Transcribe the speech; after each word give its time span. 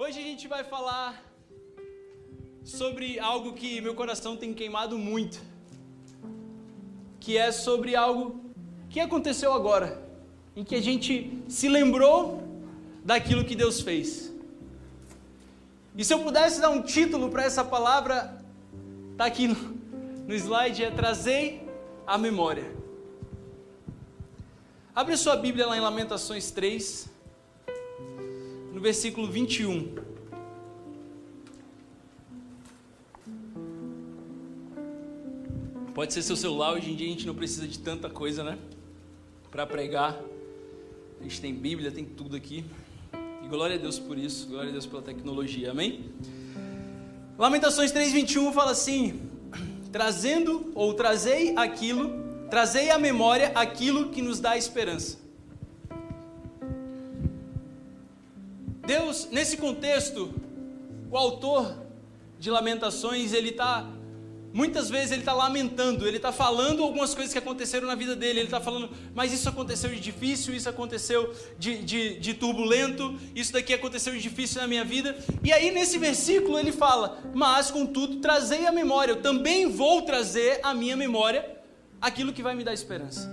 Hoje 0.00 0.20
a 0.20 0.22
gente 0.22 0.46
vai 0.46 0.62
falar 0.62 1.20
sobre 2.62 3.18
algo 3.18 3.54
que 3.54 3.80
meu 3.80 3.96
coração 3.96 4.36
tem 4.36 4.54
queimado 4.54 4.96
muito, 4.96 5.42
que 7.18 7.36
é 7.36 7.50
sobre 7.50 7.96
algo 7.96 8.40
que 8.88 9.00
aconteceu 9.00 9.52
agora, 9.52 10.00
em 10.54 10.62
que 10.62 10.76
a 10.76 10.80
gente 10.80 11.42
se 11.48 11.68
lembrou 11.68 12.40
daquilo 13.04 13.44
que 13.44 13.56
Deus 13.56 13.80
fez. 13.80 14.32
E 15.96 16.04
se 16.04 16.14
eu 16.14 16.20
pudesse 16.20 16.60
dar 16.60 16.70
um 16.70 16.80
título 16.80 17.28
para 17.28 17.42
essa 17.42 17.64
palavra, 17.64 18.40
tá 19.16 19.24
aqui 19.24 19.48
no, 19.48 19.56
no 20.28 20.32
slide, 20.32 20.84
é 20.84 20.92
Trazei 20.92 21.68
a 22.06 22.16
Memória. 22.16 22.72
Abre 24.94 25.16
sua 25.16 25.34
Bíblia 25.34 25.66
lá 25.66 25.76
em 25.76 25.80
Lamentações 25.80 26.52
3, 26.52 27.07
no 28.78 28.82
versículo 28.82 29.26
21. 29.26 29.96
Pode 35.92 36.14
ser 36.14 36.22
seu 36.22 36.36
celular, 36.36 36.74
hoje 36.74 36.92
em 36.92 36.94
dia 36.94 37.08
a 37.08 37.10
gente 37.10 37.26
não 37.26 37.34
precisa 37.34 37.66
de 37.66 37.76
tanta 37.76 38.08
coisa, 38.08 38.44
né? 38.44 38.56
Para 39.50 39.66
pregar. 39.66 40.16
A 41.18 41.22
gente 41.24 41.40
tem 41.40 41.52
Bíblia, 41.52 41.90
tem 41.90 42.04
tudo 42.04 42.36
aqui. 42.36 42.64
E 43.44 43.48
glória 43.48 43.74
a 43.74 43.78
Deus 43.80 43.98
por 43.98 44.16
isso, 44.16 44.46
glória 44.46 44.68
a 44.68 44.72
Deus 44.72 44.86
pela 44.86 45.02
tecnologia, 45.02 45.72
amém? 45.72 46.12
Lamentações 47.36 47.92
3,21 47.92 48.52
fala 48.52 48.70
assim: 48.70 49.20
trazendo 49.90 50.70
ou 50.76 50.94
trazei 50.94 51.52
aquilo, 51.56 52.12
trazei 52.48 52.90
à 52.90 52.98
memória 52.98 53.50
aquilo 53.56 54.10
que 54.10 54.22
nos 54.22 54.38
dá 54.38 54.56
esperança. 54.56 55.27
Deus, 58.88 59.28
nesse 59.30 59.58
contexto, 59.58 60.32
o 61.10 61.16
autor 61.18 61.76
de 62.38 62.50
Lamentações, 62.50 63.34
ele 63.34 63.50
está, 63.50 63.86
muitas 64.50 64.88
vezes 64.88 65.10
ele 65.10 65.20
está 65.20 65.34
lamentando, 65.34 66.08
ele 66.08 66.16
está 66.16 66.32
falando 66.32 66.82
algumas 66.82 67.14
coisas 67.14 67.30
que 67.30 67.38
aconteceram 67.38 67.86
na 67.86 67.94
vida 67.94 68.16
dele, 68.16 68.38
ele 68.38 68.46
está 68.46 68.62
falando, 68.62 68.88
mas 69.14 69.30
isso 69.30 69.46
aconteceu 69.46 69.90
de 69.90 70.00
difícil, 70.00 70.54
isso 70.54 70.70
aconteceu 70.70 71.34
de, 71.58 71.82
de, 71.82 72.18
de 72.18 72.32
turbulento, 72.32 73.14
isso 73.34 73.52
daqui 73.52 73.74
aconteceu 73.74 74.14
de 74.14 74.22
difícil 74.22 74.58
na 74.62 74.66
minha 74.66 74.86
vida, 74.86 75.14
e 75.44 75.52
aí 75.52 75.70
nesse 75.70 75.98
versículo 75.98 76.58
ele 76.58 76.72
fala, 76.72 77.22
mas 77.34 77.70
contudo 77.70 78.20
trazei 78.20 78.66
a 78.66 78.72
memória, 78.72 79.12
eu 79.12 79.20
também 79.20 79.70
vou 79.70 80.00
trazer 80.00 80.60
à 80.62 80.72
minha 80.72 80.96
memória 80.96 81.58
aquilo 82.00 82.32
que 82.32 82.42
vai 82.42 82.54
me 82.54 82.64
dar 82.64 82.72
esperança. 82.72 83.30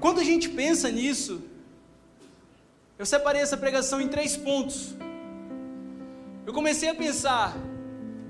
Quando 0.00 0.18
a 0.18 0.24
gente 0.24 0.48
pensa 0.48 0.90
nisso, 0.90 1.40
eu 2.98 3.04
separei 3.04 3.42
essa 3.42 3.56
pregação 3.56 4.00
em 4.00 4.08
três 4.08 4.36
pontos. 4.36 4.94
Eu 6.46 6.52
comecei 6.52 6.88
a 6.88 6.94
pensar 6.94 7.56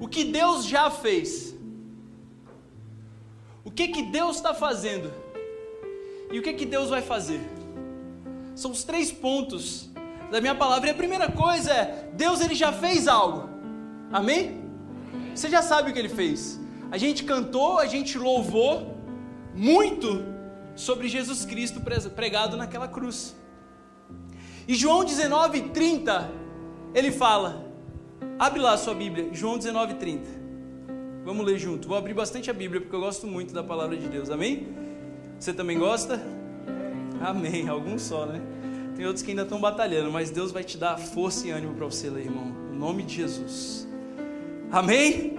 o 0.00 0.08
que 0.08 0.24
Deus 0.24 0.64
já 0.64 0.90
fez, 0.90 1.54
o 3.64 3.70
que 3.70 3.88
que 3.88 4.02
Deus 4.02 4.36
está 4.36 4.52
fazendo 4.54 5.12
e 6.30 6.38
o 6.38 6.42
que 6.42 6.52
que 6.52 6.66
Deus 6.66 6.90
vai 6.90 7.02
fazer. 7.02 7.40
São 8.54 8.70
os 8.70 8.84
três 8.84 9.12
pontos 9.12 9.90
da 10.30 10.40
minha 10.40 10.54
palavra. 10.54 10.88
E 10.88 10.90
a 10.90 10.94
primeira 10.94 11.30
coisa 11.30 11.72
é 11.72 12.08
Deus 12.14 12.40
ele 12.40 12.54
já 12.54 12.72
fez 12.72 13.06
algo. 13.06 13.48
Amém? 14.12 14.64
Você 15.34 15.48
já 15.48 15.62
sabe 15.62 15.90
o 15.90 15.92
que 15.92 15.98
ele 15.98 16.08
fez. 16.08 16.58
A 16.90 16.98
gente 16.98 17.24
cantou, 17.24 17.78
a 17.78 17.86
gente 17.86 18.18
louvou 18.18 18.96
muito 19.54 20.24
sobre 20.74 21.08
Jesus 21.08 21.44
Cristo 21.44 21.80
pregado 22.14 22.56
naquela 22.56 22.88
cruz. 22.88 23.34
E 24.68 24.74
João 24.74 25.04
19, 25.04 25.68
30, 25.70 26.28
ele 26.92 27.12
fala, 27.12 27.70
abre 28.36 28.58
lá 28.58 28.72
a 28.72 28.76
sua 28.76 28.94
Bíblia, 28.94 29.28
João 29.32 29.56
19, 29.56 29.94
30. 29.94 30.28
Vamos 31.24 31.46
ler 31.46 31.56
junto. 31.58 31.86
Vou 31.86 31.96
abrir 31.96 32.14
bastante 32.14 32.50
a 32.50 32.52
Bíblia 32.52 32.80
porque 32.80 32.94
eu 32.94 33.00
gosto 33.00 33.26
muito 33.26 33.54
da 33.54 33.62
palavra 33.62 33.96
de 33.96 34.08
Deus, 34.08 34.28
amém? 34.28 34.68
Você 35.38 35.52
também 35.52 35.78
gosta? 35.78 36.20
Amém, 37.20 37.68
alguns 37.68 38.02
só, 38.02 38.26
né? 38.26 38.40
Tem 38.96 39.06
outros 39.06 39.22
que 39.22 39.30
ainda 39.30 39.42
estão 39.42 39.60
batalhando, 39.60 40.10
mas 40.10 40.30
Deus 40.30 40.50
vai 40.50 40.64
te 40.64 40.76
dar 40.76 40.98
força 40.98 41.46
e 41.46 41.50
ânimo 41.50 41.74
para 41.74 41.84
você 41.84 42.10
ler, 42.10 42.24
irmão. 42.24 42.52
Em 42.72 42.76
nome 42.76 43.02
de 43.04 43.16
Jesus. 43.16 43.86
Amém? 44.70 45.38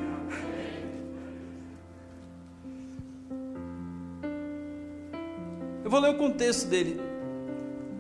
Eu 5.83 5.89
vou 5.89 5.99
ler 5.99 6.11
o 6.11 6.17
contexto 6.17 6.67
dele 6.67 6.99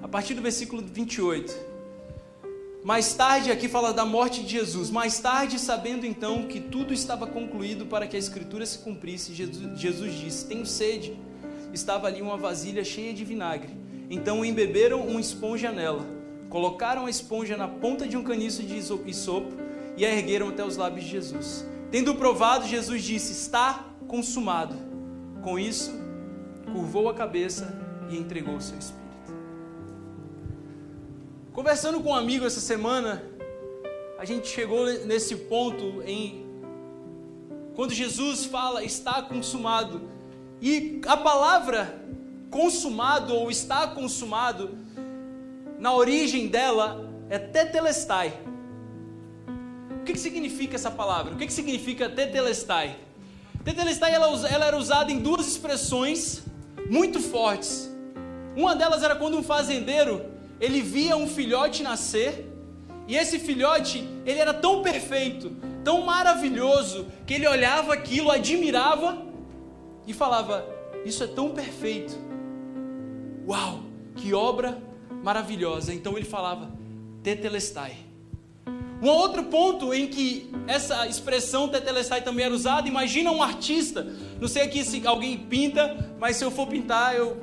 a 0.01 0.07
partir 0.07 0.33
do 0.33 0.41
versículo 0.41 0.81
28. 0.81 1.77
Mais 2.83 3.13
tarde, 3.13 3.51
aqui 3.51 3.67
fala 3.67 3.91
da 3.91 4.05
morte 4.05 4.43
de 4.43 4.49
Jesus. 4.49 4.89
Mais 4.89 5.19
tarde, 5.19 5.59
sabendo 5.59 6.05
então 6.05 6.47
que 6.47 6.59
tudo 6.59 6.93
estava 6.93 7.27
concluído 7.27 7.85
para 7.85 8.07
que 8.07 8.15
a 8.15 8.19
escritura 8.19 8.65
se 8.65 8.77
cumprisse, 8.79 9.33
Jesus, 9.33 10.13
disse: 10.13 10.45
Tenho 10.45 10.65
sede. 10.65 11.19
Estava 11.73 12.07
ali 12.07 12.21
uma 12.21 12.37
vasilha 12.37 12.85
cheia 12.85 13.13
de 13.13 13.25
vinagre. 13.25 13.75
Então 14.09 14.45
embeberam 14.45 15.01
uma 15.05 15.19
esponja 15.19 15.69
nela, 15.69 16.05
colocaram 16.49 17.07
a 17.07 17.09
esponja 17.09 17.57
na 17.57 17.67
ponta 17.67 18.07
de 18.07 18.15
um 18.15 18.23
caniço 18.23 18.63
de 18.63 18.77
isopo 18.77 19.57
e 19.97 20.05
a 20.05 20.09
ergueram 20.09 20.47
até 20.47 20.63
os 20.63 20.77
lábios 20.77 21.03
de 21.03 21.11
Jesus. 21.11 21.65
Tendo 21.91 22.15
provado, 22.15 22.65
Jesus 22.67 23.03
disse: 23.03 23.33
Está 23.33 23.85
consumado. 24.07 24.75
Com 25.43 25.59
isso, 25.59 25.91
curvou 26.71 27.09
a 27.09 27.13
cabeça 27.13 27.77
e 28.09 28.17
entregou 28.17 28.55
o 28.55 28.61
seu 28.61 28.77
espírito. 28.77 29.06
Conversando 31.57 32.01
com 32.01 32.09
um 32.09 32.13
amigo 32.13 32.45
essa 32.45 32.59
semana, 32.59 33.23
a 34.19 34.23
gente 34.25 34.47
chegou 34.47 34.85
nesse 35.07 35.35
ponto 35.35 36.03
em 36.03 36.45
quando 37.75 37.95
Jesus 37.95 38.45
fala 38.45 38.83
está 38.83 39.23
consumado. 39.23 40.01
E 40.61 41.01
a 41.07 41.17
palavra 41.17 41.99
consumado 42.51 43.33
ou 43.33 43.49
está 43.49 43.87
consumado, 43.87 44.77
na 45.79 45.91
origem 45.95 46.47
dela 46.47 47.09
é 47.27 47.39
tetelestai. 47.39 48.39
O 49.99 50.03
que, 50.03 50.13
que 50.13 50.19
significa 50.19 50.75
essa 50.75 50.91
palavra? 50.91 51.33
O 51.33 51.37
que, 51.37 51.47
que 51.47 51.53
significa 51.53 52.07
tetelestai? 52.07 52.97
Tetelestai 53.63 54.13
ela, 54.13 54.27
ela 54.47 54.65
era 54.67 54.77
usada 54.77 55.11
em 55.11 55.17
duas 55.17 55.47
expressões 55.47 56.43
muito 56.87 57.19
fortes. 57.19 57.91
Uma 58.55 58.75
delas 58.75 59.01
era 59.01 59.15
quando 59.15 59.35
um 59.35 59.41
fazendeiro 59.41 60.36
ele 60.59 60.81
via 60.81 61.15
um 61.15 61.27
filhote 61.27 61.83
nascer, 61.83 62.45
e 63.07 63.15
esse 63.15 63.39
filhote, 63.39 64.07
ele 64.25 64.39
era 64.39 64.53
tão 64.53 64.81
perfeito, 64.81 65.51
tão 65.83 66.01
maravilhoso, 66.01 67.07
que 67.25 67.33
ele 67.33 67.47
olhava 67.47 67.93
aquilo, 67.93 68.29
admirava 68.29 69.25
e 70.05 70.13
falava: 70.13 70.65
Isso 71.05 71.23
é 71.23 71.27
tão 71.27 71.51
perfeito. 71.51 72.17
Uau, 73.47 73.83
que 74.15 74.33
obra 74.33 74.77
maravilhosa. 75.23 75.93
Então 75.93 76.17
ele 76.17 76.25
falava: 76.25 76.69
Tetelestai. 77.23 78.07
Um 79.01 79.07
outro 79.09 79.43
ponto 79.43 79.93
em 79.93 80.07
que 80.07 80.51
essa 80.65 81.05
expressão 81.05 81.69
tetelestai 81.69 82.21
também 82.21 82.45
era 82.45 82.53
usada, 82.53 82.87
imagina 82.87 83.31
um 83.31 83.43
artista, 83.43 84.03
não 84.41 84.47
sei 84.47 84.63
aqui 84.63 84.83
se 84.83 85.05
alguém 85.05 85.37
pinta, 85.37 86.15
mas 86.19 86.35
se 86.37 86.43
eu 86.43 86.49
for 86.49 86.65
pintar, 86.65 87.15
eu 87.15 87.37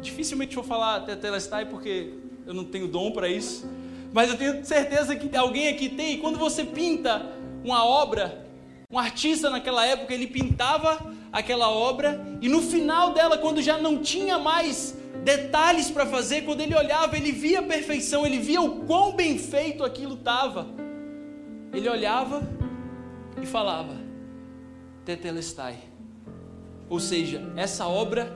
dificilmente 0.00 0.56
vou 0.56 0.64
falar 0.64 1.00
tetelestai 1.00 1.66
porque 1.66 2.14
eu 2.48 2.54
não 2.54 2.64
tenho 2.64 2.88
dom 2.88 3.10
para 3.10 3.28
isso, 3.28 3.70
mas 4.10 4.30
eu 4.30 4.38
tenho 4.38 4.64
certeza 4.64 5.14
que 5.14 5.36
alguém 5.36 5.68
aqui 5.68 5.90
tem. 5.90 6.14
E 6.14 6.16
quando 6.16 6.38
você 6.38 6.64
pinta 6.64 7.30
uma 7.62 7.84
obra, 7.84 8.48
um 8.90 8.98
artista 8.98 9.50
naquela 9.50 9.84
época, 9.84 10.14
ele 10.14 10.26
pintava 10.26 11.12
aquela 11.30 11.70
obra 11.70 12.26
e 12.40 12.48
no 12.48 12.62
final 12.62 13.12
dela, 13.12 13.36
quando 13.36 13.60
já 13.60 13.76
não 13.76 13.98
tinha 13.98 14.38
mais 14.38 14.96
detalhes 15.22 15.90
para 15.90 16.06
fazer, 16.06 16.46
quando 16.46 16.62
ele 16.62 16.74
olhava, 16.74 17.18
ele 17.18 17.32
via 17.32 17.58
a 17.58 17.62
perfeição, 17.62 18.24
ele 18.24 18.38
via 18.38 18.62
o 18.62 18.86
quão 18.86 19.14
bem 19.14 19.38
feito 19.38 19.84
aquilo 19.84 20.14
estava. 20.14 20.66
Ele 21.74 21.86
olhava 21.86 22.48
e 23.42 23.44
falava: 23.44 23.94
Tetelestai. 25.04 25.80
Ou 26.88 26.98
seja, 26.98 27.52
essa 27.56 27.86
obra 27.86 28.32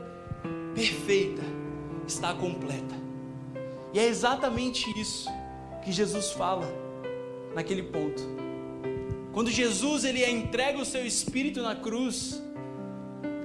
perfeita 0.75 1.41
está 2.07 2.35
completa. 2.35 3.02
E 3.93 3.99
é 3.99 4.07
exatamente 4.07 4.91
isso 4.99 5.29
que 5.85 5.93
Jesus 5.93 6.31
fala 6.31 6.67
naquele 7.55 7.83
ponto. 7.83 8.23
Quando 9.33 9.51
Jesus 9.51 10.05
ele 10.05 10.25
entrega 10.25 10.79
o 10.79 10.85
seu 10.85 11.07
espírito 11.07 11.63
na 11.63 11.75
cruz, 11.75 12.43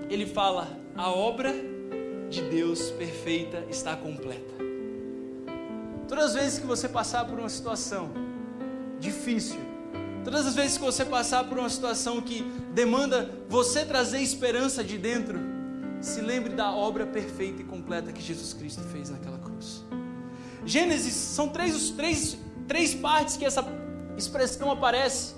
ele 0.10 0.26
fala: 0.26 0.68
"A 0.96 1.12
obra 1.12 1.54
de 2.30 2.42
Deus 2.42 2.92
perfeita 2.92 3.66
está 3.70 3.96
completa". 3.96 4.56
Todas 6.08 6.26
as 6.26 6.34
vezes 6.36 6.60
que 6.60 6.66
você 6.66 6.88
passar 6.88 7.26
por 7.26 7.38
uma 7.38 7.50
situação 7.50 8.12
difícil, 9.00 9.60
todas 10.24 10.48
as 10.48 10.56
vezes 10.56 10.78
que 10.78 10.84
você 10.84 11.04
passar 11.04 11.44
por 11.44 11.58
uma 11.58 11.70
situação 11.70 12.22
que 12.22 12.42
demanda 12.74 13.30
você 13.50 13.84
trazer 13.84 14.22
esperança 14.22 14.84
de 14.84 14.98
dentro, 14.98 15.38
se 16.00 16.22
lembre 16.22 16.54
da 16.54 16.72
obra 16.72 17.06
perfeita 17.06 17.62
e 17.62 17.66
completa 17.66 18.14
que 18.14 18.22
Jesus 18.22 18.54
Cristo 18.54 18.82
fez 18.84 19.10
naquela 19.10 19.38
cruz. 19.38 19.84
Gênesis 20.68 21.14
são 21.14 21.48
três, 21.48 21.90
três 21.92 22.38
três 22.68 22.94
partes 22.94 23.38
que 23.38 23.46
essa 23.46 23.66
expressão 24.18 24.70
aparece. 24.70 25.36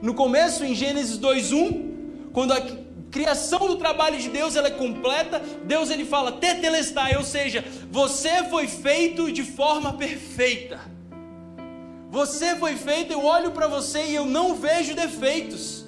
No 0.00 0.14
começo, 0.14 0.64
em 0.64 0.74
Gênesis 0.74 1.18
2:1, 1.18 2.30
quando 2.32 2.52
a 2.52 2.60
criação 3.10 3.66
do 3.66 3.76
trabalho 3.76 4.18
de 4.18 4.28
Deus 4.28 4.54
ela 4.54 4.68
é 4.68 4.70
completa, 4.70 5.42
Deus 5.64 5.90
ele 5.90 6.04
fala 6.04 6.32
tetelestai, 6.32 7.16
ou 7.16 7.24
seja, 7.24 7.64
você 7.90 8.44
foi 8.44 8.68
feito 8.68 9.32
de 9.32 9.42
forma 9.42 9.92
perfeita. 9.94 10.78
Você 12.08 12.56
foi 12.56 12.76
feito, 12.76 13.12
eu 13.12 13.24
olho 13.24 13.50
para 13.50 13.66
você 13.66 14.06
e 14.06 14.14
eu 14.14 14.24
não 14.24 14.54
vejo 14.54 14.94
defeitos. 14.94 15.84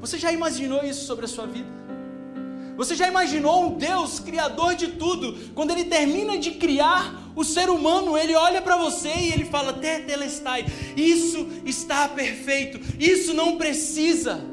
Você 0.00 0.18
já 0.18 0.32
imaginou 0.32 0.84
isso 0.84 1.04
sobre 1.04 1.24
a 1.24 1.28
sua 1.28 1.46
vida? 1.46 1.85
Você 2.76 2.94
já 2.94 3.08
imaginou 3.08 3.66
um 3.66 3.78
Deus 3.78 4.20
criador 4.20 4.74
de 4.74 4.88
tudo? 4.88 5.52
Quando 5.54 5.70
ele 5.70 5.84
termina 5.84 6.36
de 6.36 6.52
criar 6.52 7.32
o 7.34 7.42
ser 7.42 7.70
humano, 7.70 8.16
ele 8.16 8.34
olha 8.34 8.60
para 8.60 8.76
você 8.76 9.08
e 9.08 9.32
ele 9.32 9.44
fala: 9.46 9.72
Tetelestai, 9.72 10.66
isso 10.96 11.48
está 11.64 12.08
perfeito, 12.08 12.78
isso 12.98 13.32
não 13.32 13.56
precisa 13.56 14.44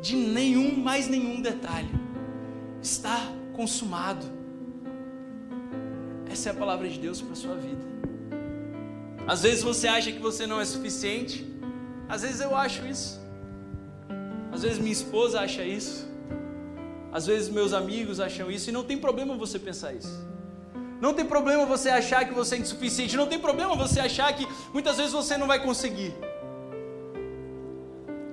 de 0.00 0.16
nenhum, 0.16 0.76
mais 0.76 1.06
nenhum 1.08 1.40
detalhe. 1.40 1.90
Está 2.82 3.20
consumado. 3.52 4.26
Essa 6.28 6.48
é 6.48 6.52
a 6.52 6.54
palavra 6.54 6.88
de 6.88 6.98
Deus 6.98 7.20
para 7.20 7.34
sua 7.36 7.56
vida. 7.56 7.92
Às 9.26 9.42
vezes 9.42 9.62
você 9.62 9.86
acha 9.86 10.10
que 10.10 10.18
você 10.18 10.46
não 10.46 10.60
é 10.60 10.64
suficiente, 10.64 11.46
às 12.08 12.22
vezes 12.22 12.40
eu 12.40 12.56
acho 12.56 12.84
isso, 12.86 13.20
às 14.50 14.62
vezes 14.62 14.78
minha 14.78 14.92
esposa 14.92 15.40
acha 15.40 15.62
isso. 15.64 16.11
Às 17.12 17.26
vezes 17.26 17.50
meus 17.50 17.74
amigos 17.74 18.18
acham 18.18 18.50
isso 18.50 18.70
e 18.70 18.72
não 18.72 18.82
tem 18.82 18.96
problema 18.96 19.36
você 19.36 19.58
pensar 19.58 19.92
isso. 19.92 20.32
Não 20.98 21.12
tem 21.12 21.26
problema 21.26 21.66
você 21.66 21.90
achar 21.90 22.24
que 22.24 22.32
você 22.32 22.54
é 22.54 22.58
insuficiente, 22.58 23.16
não 23.16 23.26
tem 23.26 23.38
problema 23.38 23.74
você 23.76 24.00
achar 24.00 24.32
que 24.32 24.48
muitas 24.72 24.96
vezes 24.96 25.12
você 25.12 25.36
não 25.36 25.46
vai 25.46 25.62
conseguir. 25.62 26.14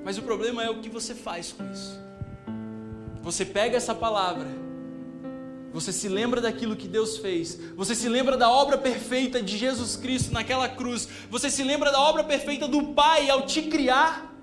Mas 0.06 0.18
o 0.18 0.22
problema 0.22 0.64
é 0.64 0.70
o 0.70 0.80
que 0.80 0.88
você 0.88 1.14
faz 1.14 1.52
com 1.52 1.70
isso. 1.72 2.00
Você 3.22 3.44
pega 3.44 3.76
essa 3.76 3.94
palavra, 3.94 4.48
você 5.74 5.92
se 5.92 6.08
lembra 6.08 6.40
daquilo 6.40 6.76
que 6.76 6.88
Deus 6.88 7.18
fez, 7.18 7.60
você 7.76 7.94
se 7.94 8.08
lembra 8.08 8.38
da 8.38 8.50
obra 8.50 8.78
perfeita 8.78 9.42
de 9.42 9.58
Jesus 9.58 9.96
Cristo 9.96 10.32
naquela 10.32 10.70
cruz, 10.70 11.08
você 11.30 11.50
se 11.50 11.64
lembra 11.64 11.92
da 11.92 12.00
obra 12.00 12.24
perfeita 12.24 12.68
do 12.68 12.94
Pai 12.94 13.30
ao 13.30 13.46
te 13.46 13.64
criar. 13.64 14.34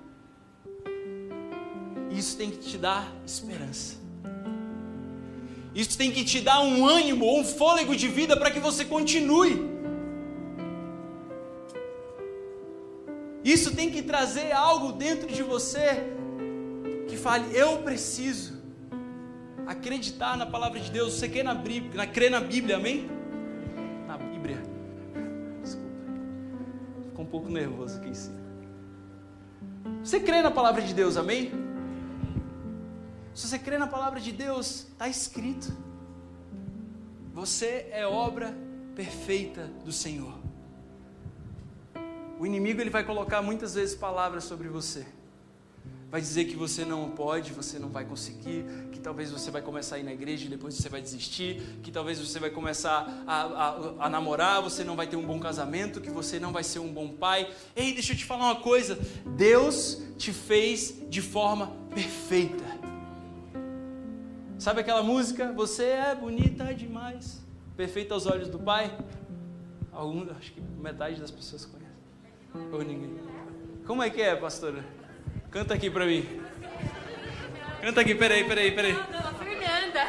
Isso 2.11 2.37
tem 2.37 2.51
que 2.51 2.57
te 2.57 2.77
dar 2.77 3.11
esperança. 3.25 4.06
Isso 5.81 5.95
tem 5.95 6.11
que 6.11 6.23
te 6.25 6.41
dar 6.41 6.59
um 6.61 6.87
ânimo, 6.87 7.39
um 7.39 7.43
fôlego 7.43 7.95
de 7.95 8.07
vida 8.07 8.35
para 8.35 8.49
que 8.49 8.59
você 8.59 8.83
continue. 8.83 9.53
Isso 13.43 13.75
tem 13.75 13.91
que 13.91 14.01
trazer 14.01 14.51
algo 14.53 14.91
dentro 14.91 15.27
de 15.27 15.43
você 15.43 16.03
que 17.07 17.15
fale: 17.15 17.55
eu 17.55 17.77
preciso 17.83 18.59
acreditar 19.67 20.35
na 20.35 20.47
palavra 20.47 20.79
de 20.79 20.89
Deus. 20.89 21.13
Você 21.13 21.29
crê 21.29 21.43
na 21.43 21.53
Bíblia, 21.53 22.07
crê 22.07 22.27
na 22.27 22.39
Bíblia, 22.39 22.77
amém? 22.77 23.07
Na 24.07 24.17
Bíblia. 24.17 24.59
Desculpa. 25.61 25.91
Ficou 27.09 27.23
um 27.23 27.29
pouco 27.29 27.49
nervoso 27.49 27.99
aqui 27.99 28.09
em 28.09 28.15
cima. 28.15 28.41
Você 30.03 30.19
crê 30.19 30.41
na 30.41 30.49
palavra 30.49 30.81
de 30.81 30.91
Deus, 30.91 31.17
amém? 31.17 31.66
Se 33.37 33.47
você 33.47 33.59
crê 33.59 33.77
na 33.77 33.85
palavra 33.85 34.19
de 34.19 34.31
Deus, 34.31 34.87
está 34.93 35.07
escrito. 35.07 35.71
Você 37.35 37.87
é 37.91 38.03
obra 38.03 38.51
perfeita 38.95 39.69
do 39.85 39.91
Senhor. 39.91 40.33
O 42.39 42.47
inimigo 42.47 42.81
ele 42.81 42.89
vai 42.89 43.03
colocar 43.03 43.43
muitas 43.43 43.75
vezes 43.75 43.93
palavras 43.93 44.43
sobre 44.43 44.67
você. 44.69 45.05
Vai 46.09 46.19
dizer 46.19 46.45
que 46.45 46.55
você 46.55 46.83
não 46.83 47.11
pode, 47.11 47.53
você 47.53 47.77
não 47.77 47.89
vai 47.89 48.05
conseguir, 48.05 48.65
que 48.91 48.99
talvez 48.99 49.29
você 49.29 49.51
vai 49.51 49.61
começar 49.61 49.97
a 49.97 49.99
ir 49.99 50.03
na 50.03 50.13
igreja 50.13 50.47
e 50.47 50.49
depois 50.49 50.73
você 50.73 50.89
vai 50.89 50.99
desistir, 50.99 51.61
que 51.83 51.91
talvez 51.91 52.19
você 52.19 52.39
vai 52.39 52.49
começar 52.49 53.23
a, 53.27 53.41
a, 53.43 54.05
a 54.05 54.09
namorar, 54.09 54.63
você 54.63 54.83
não 54.83 54.95
vai 54.95 55.05
ter 55.05 55.15
um 55.15 55.27
bom 55.27 55.39
casamento, 55.39 56.01
que 56.01 56.09
você 56.09 56.39
não 56.39 56.51
vai 56.51 56.63
ser 56.63 56.79
um 56.79 56.91
bom 56.91 57.09
pai. 57.09 57.53
Ei, 57.75 57.93
deixa 57.93 58.13
eu 58.13 58.17
te 58.17 58.25
falar 58.25 58.45
uma 58.45 58.61
coisa: 58.61 58.97
Deus 59.35 60.01
te 60.17 60.33
fez 60.33 60.95
de 61.07 61.21
forma 61.21 61.71
perfeita. 61.93 62.66
Sabe 64.59 64.81
aquela 64.81 65.03
música? 65.03 65.53
Você 65.53 65.83
é 65.83 66.15
bonita 66.15 66.73
demais, 66.73 67.45
perfeita 67.75 68.15
aos 68.15 68.25
olhos 68.25 68.49
do 68.49 68.57
Pai? 68.57 68.97
Algum, 69.91 70.27
acho 70.37 70.51
que 70.51 70.59
metade 70.59 71.21
das 71.21 71.29
pessoas 71.29 71.65
conhecem. 71.65 72.73
Ou 72.73 72.81
ninguém. 72.81 73.19
Como 73.85 74.01
é 74.01 74.09
que 74.09 74.21
é, 74.21 74.35
pastora? 74.35 74.83
Canta 75.51 75.75
aqui 75.75 75.91
pra 75.91 76.05
mim. 76.05 76.25
Canta 77.81 78.01
aqui, 78.01 78.15
peraí, 78.15 78.43
peraí, 78.45 78.71
peraí. 78.71 78.95
Fernanda. 78.95 80.07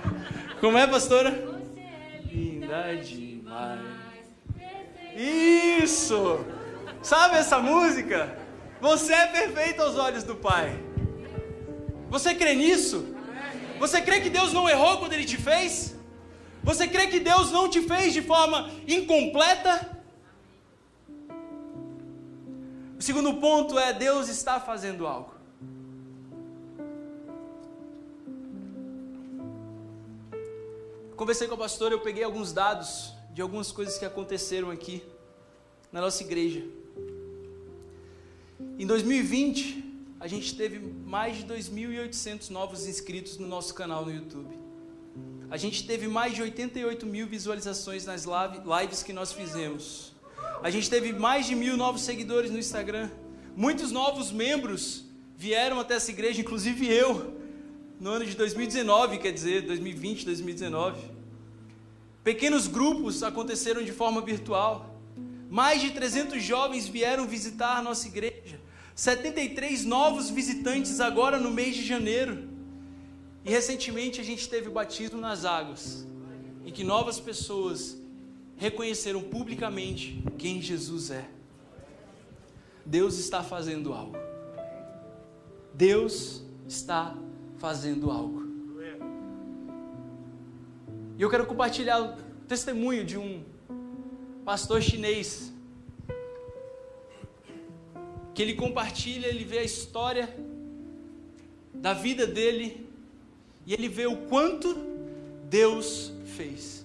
Como 0.60 0.76
é, 0.76 0.86
pastora? 0.86 1.30
Você 1.30 1.80
é 1.80 2.20
linda 2.30 2.96
demais. 2.96 3.80
Isso! 5.16 6.44
Sabe 7.02 7.36
essa 7.36 7.58
música? 7.58 8.38
Você 8.80 9.14
é 9.14 9.26
perfeito 9.26 9.80
aos 9.80 9.96
olhos 9.96 10.22
do 10.22 10.34
Pai. 10.34 10.78
Você 12.10 12.34
crê 12.34 12.54
nisso? 12.54 13.15
Você 13.78 14.00
crê 14.00 14.20
que 14.20 14.30
Deus 14.30 14.52
não 14.52 14.68
errou 14.68 14.98
quando 14.98 15.12
Ele 15.12 15.24
te 15.24 15.36
fez? 15.36 15.94
Você 16.62 16.88
crê 16.88 17.06
que 17.06 17.20
Deus 17.20 17.52
não 17.52 17.68
te 17.68 17.80
fez 17.82 18.12
de 18.12 18.22
forma 18.22 18.70
incompleta? 18.88 19.96
O 22.98 23.02
segundo 23.02 23.34
ponto 23.34 23.78
é: 23.78 23.92
Deus 23.92 24.28
está 24.28 24.58
fazendo 24.58 25.06
algo. 25.06 25.34
Conversei 31.14 31.48
com 31.48 31.54
a 31.54 31.58
pastora, 31.58 31.94
eu 31.94 32.00
peguei 32.00 32.24
alguns 32.24 32.52
dados 32.52 33.12
de 33.32 33.40
algumas 33.40 33.72
coisas 33.72 33.96
que 33.96 34.04
aconteceram 34.04 34.70
aqui 34.70 35.02
na 35.90 36.00
nossa 36.00 36.22
igreja. 36.22 36.62
Em 38.78 38.86
2020, 38.86 39.85
a 40.26 40.28
gente 40.28 40.56
teve 40.56 40.80
mais 41.06 41.36
de 41.36 41.44
2.800 41.44 42.50
novos 42.50 42.88
inscritos 42.88 43.38
no 43.38 43.46
nosso 43.46 43.72
canal 43.72 44.04
no 44.04 44.12
YouTube. 44.12 44.58
A 45.48 45.56
gente 45.56 45.86
teve 45.86 46.08
mais 46.08 46.34
de 46.34 46.42
88 46.42 47.06
mil 47.06 47.28
visualizações 47.28 48.04
nas 48.04 48.24
lives 48.24 49.04
que 49.04 49.12
nós 49.12 49.30
fizemos. 49.32 50.12
A 50.64 50.68
gente 50.68 50.90
teve 50.90 51.12
mais 51.12 51.46
de 51.46 51.54
mil 51.54 51.76
novos 51.76 52.02
seguidores 52.02 52.50
no 52.50 52.58
Instagram. 52.58 53.08
Muitos 53.54 53.92
novos 53.92 54.32
membros 54.32 55.04
vieram 55.36 55.78
até 55.78 55.94
essa 55.94 56.10
igreja, 56.10 56.40
inclusive 56.40 56.92
eu, 56.92 57.40
no 58.00 58.10
ano 58.10 58.26
de 58.26 58.34
2019, 58.34 59.18
quer 59.18 59.30
dizer, 59.30 59.62
2020, 59.62 60.24
2019. 60.24 61.08
Pequenos 62.24 62.66
grupos 62.66 63.22
aconteceram 63.22 63.80
de 63.80 63.92
forma 63.92 64.20
virtual. 64.22 64.92
Mais 65.48 65.80
de 65.80 65.92
300 65.92 66.42
jovens 66.42 66.88
vieram 66.88 67.28
visitar 67.28 67.76
a 67.76 67.80
nossa 67.80 68.08
igreja. 68.08 68.66
73 68.96 69.84
novos 69.84 70.30
visitantes 70.30 71.00
agora 71.00 71.38
no 71.38 71.50
mês 71.50 71.76
de 71.76 71.84
janeiro. 71.84 72.48
E 73.44 73.50
recentemente 73.50 74.22
a 74.22 74.24
gente 74.24 74.48
teve 74.48 74.68
o 74.68 74.72
batismo 74.72 75.20
nas 75.20 75.44
águas, 75.44 76.06
em 76.64 76.72
que 76.72 76.82
novas 76.82 77.20
pessoas 77.20 77.98
reconheceram 78.56 79.20
publicamente 79.22 80.24
quem 80.38 80.62
Jesus 80.62 81.10
é. 81.10 81.28
Deus 82.86 83.18
está 83.18 83.42
fazendo 83.42 83.92
algo. 83.92 84.16
Deus 85.74 86.42
está 86.66 87.14
fazendo 87.58 88.10
algo. 88.10 88.46
E 91.18 91.22
eu 91.22 91.28
quero 91.28 91.44
compartilhar 91.44 92.00
o 92.00 92.16
testemunho 92.48 93.04
de 93.04 93.18
um 93.18 93.44
pastor 94.42 94.80
chinês 94.80 95.52
que 98.36 98.42
ele 98.42 98.52
compartilha, 98.52 99.28
ele 99.28 99.44
vê 99.44 99.60
a 99.60 99.64
história 99.64 100.28
da 101.72 101.94
vida 101.94 102.26
dele 102.26 102.86
e 103.66 103.72
ele 103.72 103.88
vê 103.88 104.06
o 104.06 104.14
quanto 104.28 104.76
Deus 105.48 106.12
fez. 106.36 106.84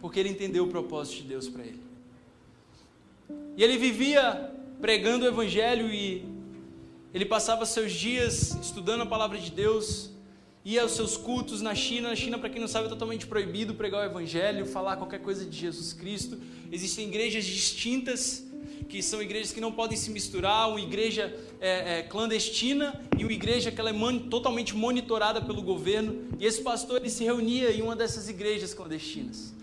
Porque 0.00 0.18
ele 0.18 0.30
entendeu 0.30 0.64
o 0.64 0.68
propósito 0.68 1.16
de 1.18 1.28
Deus 1.28 1.50
para 1.50 1.64
ele. 1.66 1.82
E 3.58 3.62
ele 3.62 3.76
vivia 3.76 4.54
pregando 4.80 5.26
o 5.26 5.28
evangelho 5.28 5.92
e 5.92 6.24
ele 7.12 7.26
passava 7.26 7.66
seus 7.66 7.92
dias 7.92 8.56
estudando 8.62 9.02
a 9.02 9.06
palavra 9.06 9.38
de 9.38 9.50
Deus, 9.50 10.10
ia 10.64 10.80
aos 10.80 10.92
seus 10.92 11.18
cultos 11.18 11.60
na 11.60 11.74
China. 11.74 12.08
Na 12.08 12.16
China, 12.16 12.38
para 12.38 12.48
quem 12.48 12.60
não 12.60 12.68
sabe, 12.68 12.86
é 12.86 12.88
totalmente 12.88 13.26
proibido 13.26 13.74
pregar 13.74 14.00
o 14.00 14.10
evangelho, 14.10 14.64
falar 14.64 14.96
qualquer 14.96 15.20
coisa 15.20 15.44
de 15.44 15.58
Jesus 15.58 15.92
Cristo. 15.92 16.40
Existem 16.72 17.06
igrejas 17.06 17.44
distintas 17.44 18.45
que 18.88 19.02
são 19.02 19.20
igrejas 19.20 19.52
que 19.52 19.60
não 19.60 19.72
podem 19.72 19.96
se 19.96 20.10
misturar, 20.10 20.68
uma 20.68 20.80
igreja 20.80 21.34
é, 21.60 21.98
é, 21.98 22.02
clandestina 22.02 23.00
e 23.18 23.24
uma 23.24 23.32
igreja 23.32 23.70
que 23.70 23.80
ela 23.80 23.90
é 23.90 23.92
man, 23.92 24.18
totalmente 24.18 24.74
monitorada 24.74 25.40
pelo 25.40 25.62
governo. 25.62 26.28
E 26.38 26.46
esse 26.46 26.62
pastor 26.62 27.00
ele 27.00 27.10
se 27.10 27.24
reunia 27.24 27.70
em 27.72 27.82
uma 27.82 27.96
dessas 27.96 28.28
igrejas 28.28 28.72
clandestinas. 28.72 29.54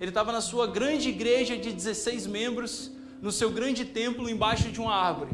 Ele 0.00 0.10
estava 0.10 0.32
na 0.32 0.40
sua 0.40 0.66
grande 0.66 1.08
igreja 1.08 1.56
de 1.56 1.72
16 1.72 2.26
membros, 2.26 2.90
no 3.22 3.30
seu 3.30 3.50
grande 3.50 3.84
templo, 3.84 4.28
embaixo 4.28 4.70
de 4.70 4.80
uma 4.80 4.94
árvore. 4.94 5.30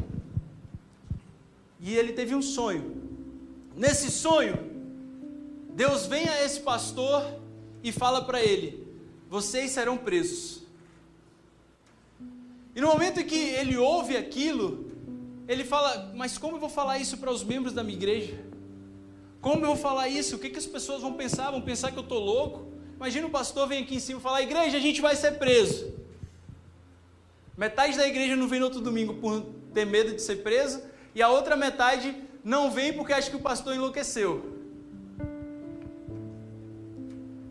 E 1.79 1.95
ele 1.95 2.13
teve 2.13 2.35
um 2.35 2.41
sonho. 2.41 2.95
Nesse 3.75 4.11
sonho, 4.11 4.57
Deus 5.73 6.05
vem 6.05 6.27
a 6.27 6.45
esse 6.45 6.59
pastor 6.59 7.25
e 7.83 7.91
fala 7.91 8.21
para 8.23 8.41
ele: 8.41 8.85
Vocês 9.29 9.71
serão 9.71 9.97
presos. 9.97 10.60
E 12.75 12.81
no 12.81 12.87
momento 12.87 13.19
em 13.19 13.25
que 13.25 13.35
ele 13.35 13.77
ouve 13.77 14.15
aquilo, 14.15 14.91
ele 15.47 15.63
fala: 15.63 16.11
Mas 16.15 16.37
como 16.37 16.55
eu 16.55 16.59
vou 16.59 16.69
falar 16.69 16.97
isso 16.99 17.17
para 17.17 17.31
os 17.31 17.43
membros 17.43 17.73
da 17.73 17.83
minha 17.83 17.97
igreja? 17.97 18.39
Como 19.41 19.63
eu 19.65 19.69
vou 19.69 19.75
falar 19.75 20.07
isso? 20.07 20.35
O 20.35 20.39
que, 20.39 20.49
que 20.49 20.57
as 20.57 20.65
pessoas 20.65 21.01
vão 21.01 21.13
pensar? 21.13 21.51
Vão 21.51 21.61
pensar 21.61 21.91
que 21.91 21.97
eu 21.97 22.03
estou 22.03 22.19
louco? 22.19 22.71
Imagina 22.95 23.25
o 23.27 23.31
pastor 23.31 23.67
vem 23.67 23.83
aqui 23.83 23.95
em 23.95 23.99
cima 23.99 24.19
e 24.19 24.23
falar: 24.23 24.41
Igreja, 24.41 24.77
a 24.77 24.81
gente 24.81 25.01
vai 25.01 25.15
ser 25.15 25.33
preso. 25.33 25.93
Metade 27.57 27.97
da 27.97 28.07
igreja 28.07 28.35
não 28.35 28.47
vem 28.47 28.59
no 28.59 28.65
outro 28.65 28.79
domingo 28.81 29.15
por 29.15 29.41
ter 29.73 29.85
medo 29.85 30.13
de 30.15 30.21
ser 30.21 30.37
preso, 30.37 30.81
e 31.13 31.21
a 31.21 31.29
outra 31.29 31.55
metade 31.55 32.15
não 32.43 32.71
vem 32.71 32.93
porque 32.93 33.13
acha 33.13 33.29
que 33.29 33.35
o 33.35 33.41
pastor 33.41 33.75
enlouqueceu. 33.75 34.59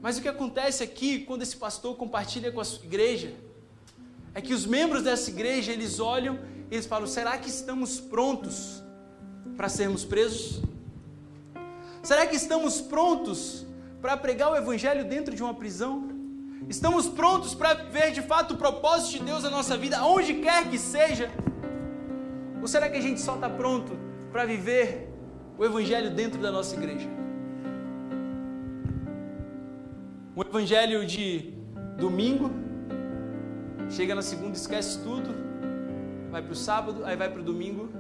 Mas 0.01 0.17
o 0.17 0.23
que 0.23 0.29
acontece 0.29 0.83
aqui, 0.83 1.21
quando 1.21 1.43
esse 1.43 1.57
pastor 1.57 1.95
compartilha 1.97 2.51
com 2.51 2.61
a 2.61 2.65
sua 2.65 2.85
igreja, 2.85 3.35
é 4.35 4.41
que 4.41 4.55
os 4.55 4.65
membros 4.67 5.03
dessa 5.03 5.31
igreja, 5.31 5.73
eles 5.73 5.99
olham 5.99 6.39
e 6.71 6.75
eles 6.75 6.87
falam: 6.87 7.07
será 7.07 7.37
que 7.39 7.49
estamos 7.49 8.01
prontos 8.01 8.83
para 9.57 9.69
sermos 9.69 10.05
presos? 10.05 10.63
Será 12.03 12.27
que 12.27 12.37
estamos 12.37 12.81
prontos 12.81 13.67
para 14.01 14.17
pregar 14.17 14.51
o 14.51 14.57
evangelho 14.57 15.05
dentro 15.05 15.35
de 15.35 15.43
uma 15.43 15.55
prisão? 15.55 16.09
Estamos 16.69 17.09
prontos 17.09 17.55
para 17.55 17.75
ver 17.75 18.13
de 18.13 18.23
fato 18.23 18.55
o 18.55 18.57
propósito 18.57 19.19
de 19.19 19.25
Deus 19.25 19.43
na 19.43 19.51
nossa 19.51 19.77
vida, 19.77 20.03
onde 20.05 20.35
quer 20.35 20.69
que 20.71 20.79
seja? 20.79 21.31
Ou 22.61 22.69
será 22.69 22.89
que 22.89 22.97
a 22.97 23.01
gente 23.01 23.21
só 23.21 23.35
está 23.35 23.49
pronto 23.49 23.99
para 24.31 24.45
viver 24.45 25.09
o 25.59 25.65
evangelho 25.65 26.11
dentro 26.11 26.41
da 26.41 26.51
nossa 26.51 26.77
igreja? 26.77 27.09
Um 30.37 30.43
evangelho 30.43 31.05
de 31.05 31.53
domingo, 31.99 32.51
chega 33.91 34.15
na 34.15 34.23
segunda, 34.23 34.57
esquece 34.57 35.01
tudo, 35.01 35.35
vai 36.31 36.41
para 36.41 36.53
o 36.53 36.57
sábado, 36.57 37.05
aí 37.05 37.17
vai 37.17 37.31
para 37.31 37.41
o 37.41 37.45
domingo. 37.45 37.91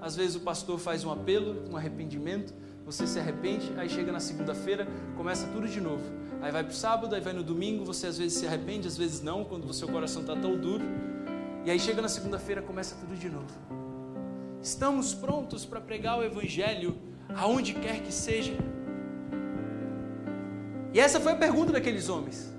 Às 0.00 0.14
vezes 0.14 0.36
o 0.36 0.40
pastor 0.40 0.78
faz 0.78 1.04
um 1.04 1.10
apelo, 1.10 1.64
um 1.70 1.76
arrependimento, 1.76 2.52
você 2.84 3.06
se 3.06 3.18
arrepende, 3.18 3.72
aí 3.76 3.88
chega 3.88 4.12
na 4.12 4.20
segunda-feira, 4.20 4.86
começa 5.16 5.46
tudo 5.48 5.66
de 5.66 5.80
novo. 5.80 6.04
Aí 6.42 6.52
vai 6.52 6.62
para 6.62 6.72
o 6.72 6.74
sábado, 6.74 7.14
aí 7.14 7.20
vai 7.20 7.32
no 7.32 7.42
domingo, 7.42 7.84
você 7.84 8.06
às 8.06 8.18
vezes 8.18 8.38
se 8.38 8.46
arrepende, 8.46 8.86
às 8.86 8.96
vezes 8.96 9.22
não, 9.22 9.44
quando 9.44 9.64
o 9.64 9.72
seu 9.72 9.88
coração 9.88 10.22
está 10.22 10.36
tão 10.36 10.56
duro. 10.56 10.84
E 11.64 11.70
aí 11.70 11.80
chega 11.80 12.02
na 12.02 12.08
segunda-feira, 12.08 12.60
começa 12.60 12.94
tudo 12.96 13.16
de 13.16 13.28
novo. 13.28 13.50
Estamos 14.62 15.14
prontos 15.14 15.64
para 15.64 15.80
pregar 15.80 16.18
o 16.18 16.22
Evangelho 16.22 16.96
aonde 17.34 17.74
quer 17.74 18.02
que 18.02 18.12
seja. 18.12 18.52
E 20.92 21.00
essa 21.00 21.20
foi 21.20 21.32
a 21.32 21.36
pergunta 21.36 21.72
daqueles 21.72 22.08
homens. 22.08 22.55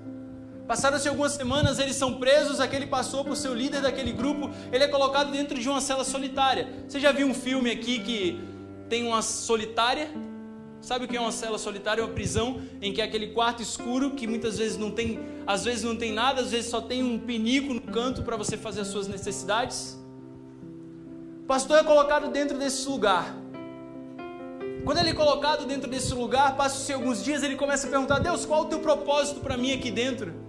Passaram-se 0.68 1.08
algumas 1.08 1.32
semanas, 1.32 1.78
eles 1.78 1.96
são 1.96 2.18
presos, 2.18 2.60
aquele 2.60 2.86
passou 2.86 3.24
por 3.24 3.34
ser 3.34 3.48
o 3.48 3.54
líder 3.54 3.80
daquele 3.80 4.12
grupo, 4.12 4.50
ele 4.70 4.84
é 4.84 4.86
colocado 4.86 5.32
dentro 5.32 5.58
de 5.58 5.66
uma 5.66 5.80
cela 5.80 6.04
solitária. 6.04 6.68
Você 6.86 7.00
já 7.00 7.10
viu 7.10 7.26
um 7.26 7.32
filme 7.32 7.70
aqui 7.70 7.98
que 8.00 8.38
tem 8.86 9.06
uma 9.06 9.22
solitária? 9.22 10.10
Sabe 10.82 11.06
o 11.06 11.08
que 11.08 11.16
é 11.16 11.20
uma 11.20 11.32
cela 11.32 11.56
solitária? 11.56 12.02
É 12.02 12.04
uma 12.04 12.12
prisão 12.12 12.60
em 12.82 12.92
que 12.92 13.00
é 13.00 13.04
aquele 13.04 13.28
quarto 13.28 13.62
escuro 13.62 14.10
que 14.10 14.26
muitas 14.26 14.58
vezes 14.58 14.76
não 14.76 14.90
tem, 14.90 15.18
às 15.46 15.64
vezes 15.64 15.84
não 15.84 15.96
tem 15.96 16.12
nada, 16.12 16.42
às 16.42 16.50
vezes 16.50 16.70
só 16.70 16.82
tem 16.82 17.02
um 17.02 17.18
pinico 17.18 17.72
no 17.72 17.80
canto 17.80 18.22
para 18.22 18.36
você 18.36 18.54
fazer 18.58 18.82
as 18.82 18.88
suas 18.88 19.08
necessidades. 19.08 19.98
O 21.44 21.46
pastor 21.46 21.78
é 21.78 21.82
colocado 21.82 22.30
dentro 22.30 22.58
desse 22.58 22.86
lugar. 22.86 23.34
Quando 24.84 24.98
ele 24.98 25.10
é 25.10 25.14
colocado 25.14 25.64
dentro 25.64 25.88
desse 25.88 26.12
lugar, 26.12 26.58
passa-se 26.58 26.92
alguns 26.92 27.24
dias, 27.24 27.42
ele 27.42 27.56
começa 27.56 27.86
a 27.86 27.90
perguntar: 27.90 28.18
Deus, 28.18 28.44
qual 28.44 28.64
o 28.64 28.66
teu 28.66 28.80
propósito 28.80 29.40
para 29.40 29.56
mim 29.56 29.72
aqui 29.72 29.90
dentro? 29.90 30.47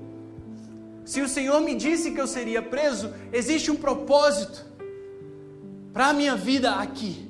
Se 1.10 1.22
o 1.22 1.28
Senhor 1.28 1.60
me 1.60 1.74
disse 1.74 2.12
que 2.12 2.22
eu 2.22 2.28
seria 2.28 2.62
preso, 2.62 3.12
existe 3.34 3.72
um 3.72 3.76
propósito 3.76 4.64
para 5.92 6.10
a 6.10 6.14
minha 6.14 6.36
vida 6.36 6.76
aqui. 6.76 7.28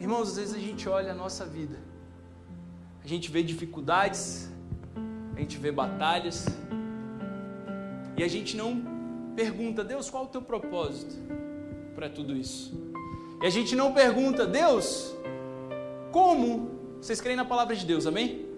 Irmãos, 0.00 0.30
às 0.30 0.36
vezes 0.38 0.54
a 0.54 0.58
gente 0.58 0.88
olha 0.88 1.12
a 1.12 1.14
nossa 1.14 1.44
vida, 1.44 1.76
a 3.04 3.06
gente 3.06 3.30
vê 3.30 3.42
dificuldades, 3.42 4.48
a 5.36 5.40
gente 5.40 5.58
vê 5.58 5.70
batalhas, 5.70 6.46
e 8.16 8.24
a 8.24 8.28
gente 8.28 8.56
não 8.56 8.82
pergunta, 9.36 9.84
Deus, 9.84 10.08
qual 10.08 10.24
o 10.24 10.28
teu 10.28 10.40
propósito 10.40 11.14
para 11.94 12.08
tudo 12.08 12.34
isso? 12.34 12.72
E 13.42 13.46
a 13.46 13.50
gente 13.50 13.76
não 13.76 13.92
pergunta, 13.92 14.46
Deus, 14.46 15.14
como? 16.10 16.70
Vocês 17.02 17.20
creem 17.20 17.36
na 17.36 17.44
palavra 17.44 17.76
de 17.76 17.84
Deus, 17.84 18.06
amém? 18.06 18.49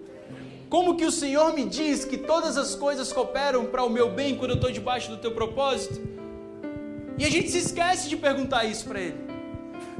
Como 0.73 0.95
que 0.95 1.05
o 1.05 1.11
Senhor 1.11 1.53
me 1.53 1.65
diz 1.65 2.03
que 2.03 2.17
todas 2.17 2.57
as 2.57 2.73
coisas 2.73 3.13
cooperam 3.13 3.63
para 3.65 3.83
o 3.83 3.89
meu 3.91 4.09
bem 4.09 4.35
quando 4.35 4.53
eu 4.53 4.55
estou 4.55 4.71
debaixo 4.71 5.11
do 5.11 5.17
teu 5.17 5.29
propósito? 5.29 6.01
E 7.15 7.23
a 7.23 7.29
gente 7.29 7.51
se 7.51 7.59
esquece 7.59 8.09
de 8.09 8.17
perguntar 8.17 8.63
isso 8.63 8.85
para 8.85 8.99
Ele. 8.99 9.19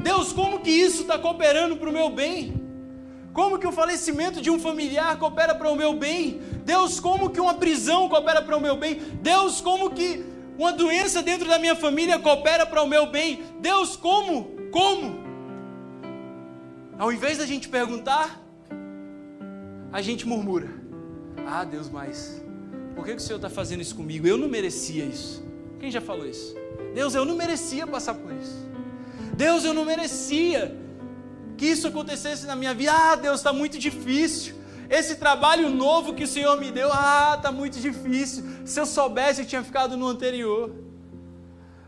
Deus, 0.02 0.34
como 0.34 0.62
que 0.62 0.72
isso 0.72 1.04
está 1.04 1.20
cooperando 1.20 1.78
para 1.78 1.88
o 1.88 1.94
meu 1.94 2.10
bem? 2.10 2.60
Como 3.32 3.60
que 3.60 3.68
o 3.68 3.72
falecimento 3.72 4.42
de 4.42 4.50
um 4.50 4.60
familiar 4.60 5.20
coopera 5.20 5.54
para 5.54 5.70
o 5.70 5.76
meu 5.76 5.94
bem? 5.94 6.42
Deus, 6.66 7.00
como 7.00 7.30
que 7.30 7.40
uma 7.40 7.54
prisão 7.54 8.10
coopera 8.10 8.42
para 8.42 8.58
o 8.58 8.60
meu 8.60 8.76
bem? 8.76 8.96
Deus, 9.22 9.62
como 9.62 9.92
que 9.92 10.26
uma 10.58 10.74
doença 10.74 11.22
dentro 11.22 11.48
da 11.48 11.60
minha 11.60 11.76
família 11.76 12.18
coopera 12.18 12.66
para 12.66 12.82
o 12.82 12.88
meu 12.88 13.06
bem? 13.06 13.44
Deus, 13.60 13.96
como? 13.96 14.46
Como? 14.72 15.20
Ao 16.98 17.14
invés 17.14 17.38
da 17.38 17.46
gente 17.46 17.70
perguntar, 17.70 18.43
a 19.94 20.02
gente 20.02 20.28
murmura: 20.28 20.68
Ah, 21.48 21.64
Deus, 21.64 21.88
mas 21.90 22.42
por 22.96 23.06
que, 23.06 23.14
o 23.14 23.20
Senhor 23.20 23.38
está 23.38 23.50
fazendo 23.50 23.82
isso 23.82 23.96
comigo? 23.96 24.28
Eu 24.28 24.38
não 24.38 24.50
merecia 24.50 25.06
isso. 25.06 25.44
Quem 25.80 25.92
já 25.92 26.02
falou 26.02 26.26
isso? 26.26 26.56
Deus, 26.94 27.16
eu 27.16 27.24
não 27.24 27.36
merecia 27.36 27.86
passar 27.88 28.16
por 28.16 28.32
isso. 28.34 28.66
Deus, 29.36 29.64
eu 29.64 29.74
não 29.74 29.86
merecia 29.86 30.76
que 31.58 31.66
isso 31.66 31.88
acontecesse 31.88 32.46
na 32.46 32.56
minha 32.56 32.74
vida. 32.74 32.92
Ah, 32.92 33.16
Deus, 33.16 33.40
está 33.40 33.54
muito 33.54 33.78
difícil. 33.78 34.56
Esse 34.90 35.16
trabalho 35.16 35.70
novo 35.70 36.14
que 36.14 36.24
o 36.24 36.28
Senhor 36.28 36.60
me 36.60 36.72
deu, 36.72 36.90
ah, 36.92 37.34
está 37.38 37.52
muito 37.52 37.80
difícil. 37.80 38.44
Se 38.66 38.80
eu 38.80 38.86
soubesse, 38.86 39.42
eu 39.42 39.48
tinha 39.48 39.64
ficado 39.64 39.98
no 39.98 40.08
anterior. 40.08 40.72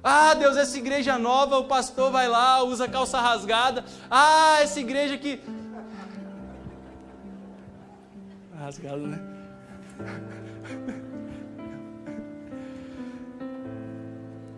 Ah, 0.04 0.34
Deus, 0.34 0.56
essa 0.56 0.78
igreja 0.78 1.18
nova, 1.18 1.58
o 1.58 1.66
pastor 1.66 2.12
vai 2.12 2.28
lá, 2.28 2.64
usa 2.64 2.88
calça 2.88 3.20
rasgada. 3.20 3.84
Ah, 4.10 4.58
essa 4.62 4.80
igreja 4.80 5.18
que. 5.18 5.40
Rasgado, 8.58 9.08
né? 9.08 9.20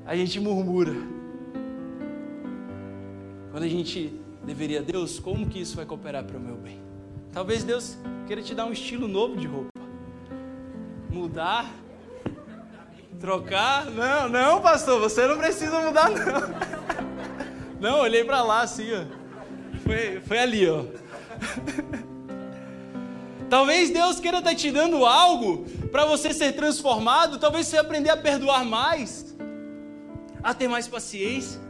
A 0.06 0.16
gente 0.16 0.40
murmura. 0.40 0.94
Quando 3.52 3.64
a 3.64 3.68
gente 3.68 4.20
deveria, 4.46 4.82
Deus, 4.82 5.20
como 5.20 5.48
que 5.50 5.60
isso 5.60 5.76
vai 5.76 5.86
cooperar 5.86 6.24
para 6.24 6.38
o 6.38 6.40
meu 6.40 6.56
bem? 6.56 6.82
Talvez 7.34 7.64
Deus 7.64 7.98
queira 8.26 8.42
te 8.42 8.56
dar 8.56 8.66
um 8.66 8.72
estilo 8.72 9.08
novo 9.08 9.36
de 9.36 9.48
roupa. 9.48 9.70
Mudar 11.10 11.70
Trocar? 13.20 13.86
Não, 13.86 14.30
não, 14.30 14.62
pastor, 14.62 15.00
você 15.00 15.26
não 15.28 15.38
precisa 15.38 15.80
mudar, 15.82 16.10
não. 16.10 16.78
Não, 17.80 18.00
olhei 18.00 18.24
para 18.24 18.44
lá 18.44 18.62
assim, 18.62 18.88
ó. 18.94 19.06
Foi, 19.84 20.22
foi 20.22 20.40
ali, 20.40 20.70
ó. 20.70 20.86
Talvez 23.50 23.90
Deus 23.90 24.20
queira 24.20 24.40
estar 24.40 24.50
tá 24.50 24.56
te 24.56 24.72
dando 24.72 25.06
algo 25.06 25.66
para 25.92 26.06
você 26.06 26.34
ser 26.34 26.54
transformado, 26.54 27.40
talvez 27.40 27.68
você 27.68 27.78
aprender 27.78 28.10
a 28.10 28.18
perdoar 28.18 28.66
mais, 28.66 29.36
a 30.44 30.54
ter 30.54 30.68
mais 30.68 30.88
paciência. 30.88 31.62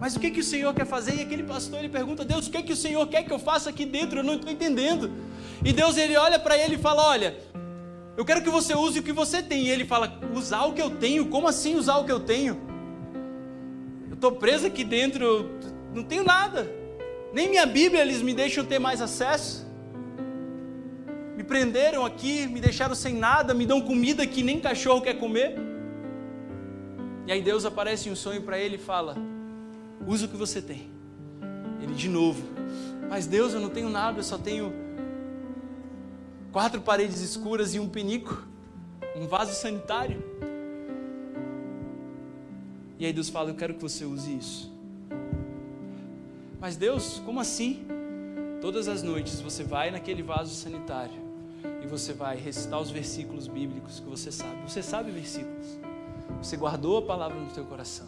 Mas 0.00 0.16
o 0.16 0.20
que, 0.20 0.30
que 0.30 0.40
o 0.40 0.44
Senhor 0.44 0.74
quer 0.74 0.84
fazer? 0.84 1.14
E 1.14 1.22
aquele 1.22 1.44
pastor 1.44 1.78
ele 1.78 1.88
pergunta: 1.88 2.24
Deus, 2.24 2.46
o 2.46 2.50
que, 2.50 2.62
que 2.62 2.72
o 2.72 2.76
Senhor 2.76 3.06
quer 3.06 3.22
que 3.22 3.32
eu 3.32 3.38
faça 3.38 3.70
aqui 3.70 3.86
dentro? 3.86 4.18
Eu 4.18 4.24
não 4.24 4.34
estou 4.34 4.50
entendendo. 4.50 5.10
E 5.64 5.72
Deus 5.72 5.96
ele 5.96 6.16
olha 6.16 6.38
para 6.38 6.58
ele 6.58 6.74
e 6.74 6.78
fala: 6.78 7.06
Olha, 7.06 7.38
eu 8.16 8.24
quero 8.24 8.42
que 8.42 8.50
você 8.50 8.74
use 8.74 8.98
o 8.98 9.02
que 9.02 9.12
você 9.12 9.42
tem. 9.42 9.64
E 9.64 9.70
ele 9.70 9.84
fala: 9.84 10.20
usar 10.34 10.64
o 10.64 10.72
que 10.72 10.82
eu 10.82 10.90
tenho? 10.90 11.26
Como 11.26 11.46
assim 11.46 11.76
usar 11.76 11.96
o 11.98 12.04
que 12.04 12.12
eu 12.12 12.20
tenho? 12.20 12.60
Eu 14.08 14.14
estou 14.14 14.32
preso 14.32 14.66
aqui 14.66 14.82
dentro, 14.84 15.48
não 15.94 16.02
tenho 16.02 16.24
nada. 16.24 16.70
Nem 17.32 17.48
minha 17.48 17.64
Bíblia 17.64 18.02
eles 18.02 18.20
me 18.20 18.34
deixam 18.34 18.64
ter 18.64 18.78
mais 18.78 19.00
acesso. 19.00 19.63
Me 21.44 21.48
prenderam 21.48 22.06
aqui, 22.06 22.46
me 22.46 22.58
deixaram 22.58 22.94
sem 22.94 23.14
nada, 23.14 23.52
me 23.52 23.66
dão 23.66 23.78
comida 23.78 24.26
que 24.26 24.42
nem 24.42 24.58
cachorro 24.58 25.02
quer 25.02 25.18
comer. 25.18 25.54
E 27.26 27.32
aí 27.32 27.42
Deus 27.42 27.66
aparece 27.66 28.08
em 28.08 28.12
um 28.12 28.16
sonho 28.16 28.40
para 28.40 28.58
ele 28.58 28.76
e 28.76 28.78
fala: 28.78 29.14
usa 30.06 30.24
o 30.24 30.28
que 30.30 30.38
você 30.38 30.62
tem. 30.62 30.88
Ele 31.82 31.92
de 31.92 32.08
novo: 32.08 32.42
mas 33.10 33.26
Deus, 33.26 33.52
eu 33.52 33.60
não 33.60 33.68
tenho 33.68 33.90
nada, 33.90 34.20
eu 34.20 34.22
só 34.22 34.38
tenho 34.38 34.72
quatro 36.50 36.80
paredes 36.80 37.20
escuras 37.20 37.74
e 37.74 37.78
um 37.78 37.90
penico, 37.90 38.48
um 39.14 39.26
vaso 39.26 39.52
sanitário. 39.52 40.24
E 42.98 43.04
aí 43.04 43.12
Deus 43.12 43.28
fala: 43.28 43.50
Eu 43.50 43.54
quero 43.54 43.74
que 43.74 43.82
você 43.82 44.06
use 44.06 44.34
isso. 44.34 44.72
Mas 46.58 46.74
Deus, 46.74 47.20
como 47.22 47.38
assim? 47.38 47.86
Todas 48.62 48.88
as 48.88 49.02
noites 49.02 49.42
você 49.42 49.62
vai 49.62 49.90
naquele 49.90 50.22
vaso 50.22 50.54
sanitário 50.54 51.23
e 51.82 51.86
você 51.86 52.12
vai 52.12 52.36
recitar 52.36 52.80
os 52.80 52.90
versículos 52.90 53.46
bíblicos 53.46 54.00
que 54.00 54.08
você 54.08 54.30
sabe. 54.32 54.56
Você 54.68 54.82
sabe 54.82 55.10
versículos. 55.10 55.78
Você 56.42 56.56
guardou 56.56 56.98
a 56.98 57.02
palavra 57.02 57.38
no 57.38 57.50
teu 57.50 57.64
coração. 57.64 58.06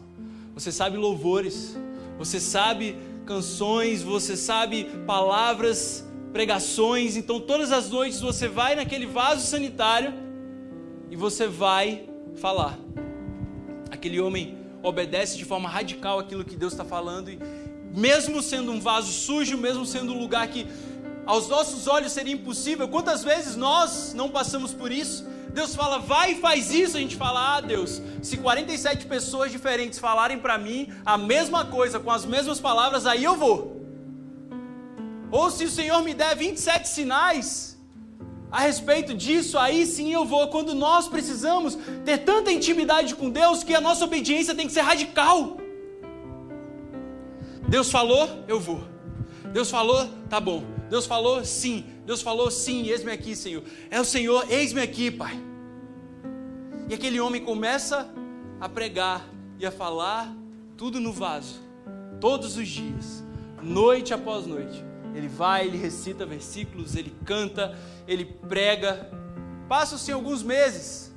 Você 0.54 0.72
sabe 0.72 0.96
louvores. 0.96 1.76
Você 2.18 2.40
sabe 2.40 2.96
canções, 3.26 4.02
você 4.02 4.36
sabe 4.36 4.84
palavras, 5.06 6.04
pregações. 6.32 7.16
Então 7.16 7.40
todas 7.40 7.72
as 7.72 7.90
noites 7.90 8.20
você 8.20 8.48
vai 8.48 8.74
naquele 8.74 9.06
vaso 9.06 9.46
sanitário 9.46 10.14
e 11.10 11.16
você 11.16 11.46
vai 11.46 12.08
falar. 12.36 12.78
Aquele 13.90 14.20
homem 14.20 14.56
obedece 14.82 15.36
de 15.36 15.44
forma 15.44 15.68
radical 15.68 16.18
aquilo 16.18 16.44
que 16.44 16.56
Deus 16.56 16.72
está 16.72 16.84
falando 16.84 17.30
e 17.30 17.38
mesmo 17.94 18.42
sendo 18.42 18.72
um 18.72 18.80
vaso 18.80 19.10
sujo, 19.10 19.56
mesmo 19.56 19.84
sendo 19.84 20.12
um 20.12 20.18
lugar 20.18 20.46
que 20.48 20.66
aos 21.26 21.48
nossos 21.48 21.88
olhos 21.88 22.12
seria 22.12 22.32
impossível, 22.32 22.88
quantas 22.88 23.24
vezes 23.24 23.56
nós 23.56 24.14
não 24.14 24.30
passamos 24.30 24.72
por 24.72 24.92
isso? 24.92 25.26
Deus 25.52 25.74
fala, 25.74 25.98
vai 25.98 26.32
e 26.32 26.34
faz 26.36 26.70
isso. 26.70 26.96
A 26.96 27.00
gente 27.00 27.16
fala, 27.16 27.56
ah, 27.56 27.60
Deus, 27.60 28.00
se 28.22 28.36
47 28.36 29.06
pessoas 29.06 29.50
diferentes 29.50 29.98
falarem 29.98 30.38
para 30.38 30.56
mim 30.58 30.92
a 31.04 31.16
mesma 31.16 31.64
coisa, 31.64 31.98
com 31.98 32.10
as 32.10 32.24
mesmas 32.24 32.60
palavras, 32.60 33.06
aí 33.06 33.24
eu 33.24 33.34
vou. 33.34 33.80
Ou 35.30 35.50
se 35.50 35.64
o 35.64 35.70
Senhor 35.70 36.02
me 36.02 36.14
der 36.14 36.36
27 36.36 36.88
sinais 36.88 37.76
a 38.52 38.60
respeito 38.60 39.14
disso, 39.14 39.58
aí 39.58 39.86
sim 39.86 40.12
eu 40.12 40.24
vou. 40.24 40.46
Quando 40.48 40.74
nós 40.74 41.08
precisamos 41.08 41.76
ter 42.04 42.18
tanta 42.18 42.52
intimidade 42.52 43.14
com 43.14 43.30
Deus 43.30 43.64
que 43.64 43.74
a 43.74 43.80
nossa 43.80 44.04
obediência 44.04 44.54
tem 44.54 44.66
que 44.66 44.72
ser 44.72 44.82
radical. 44.82 45.56
Deus 47.66 47.90
falou, 47.90 48.44
eu 48.46 48.60
vou. 48.60 48.84
Deus 49.52 49.70
falou, 49.70 50.06
tá 50.28 50.38
bom. 50.38 50.75
Deus 50.88 51.06
falou, 51.06 51.44
sim. 51.44 51.84
Deus 52.04 52.22
falou, 52.22 52.50
sim, 52.50 52.86
eis-me 52.86 53.10
aqui, 53.10 53.34
Senhor. 53.34 53.62
É 53.90 54.00
o 54.00 54.04
Senhor, 54.04 54.46
eis-me 54.50 54.80
aqui, 54.80 55.10
Pai. 55.10 55.38
E 56.88 56.94
aquele 56.94 57.18
homem 57.18 57.42
começa 57.42 58.08
a 58.60 58.68
pregar 58.68 59.28
e 59.58 59.66
a 59.66 59.70
falar 59.70 60.34
tudo 60.76 61.00
no 61.00 61.12
vaso, 61.12 61.60
todos 62.20 62.56
os 62.56 62.68
dias, 62.68 63.24
noite 63.62 64.14
após 64.14 64.46
noite. 64.46 64.84
Ele 65.14 65.28
vai, 65.28 65.66
ele 65.66 65.78
recita 65.78 66.26
versículos, 66.26 66.94
ele 66.94 67.12
canta, 67.24 67.76
ele 68.06 68.24
prega. 68.24 69.10
Passam-se 69.68 70.12
alguns 70.12 70.42
meses. 70.42 71.12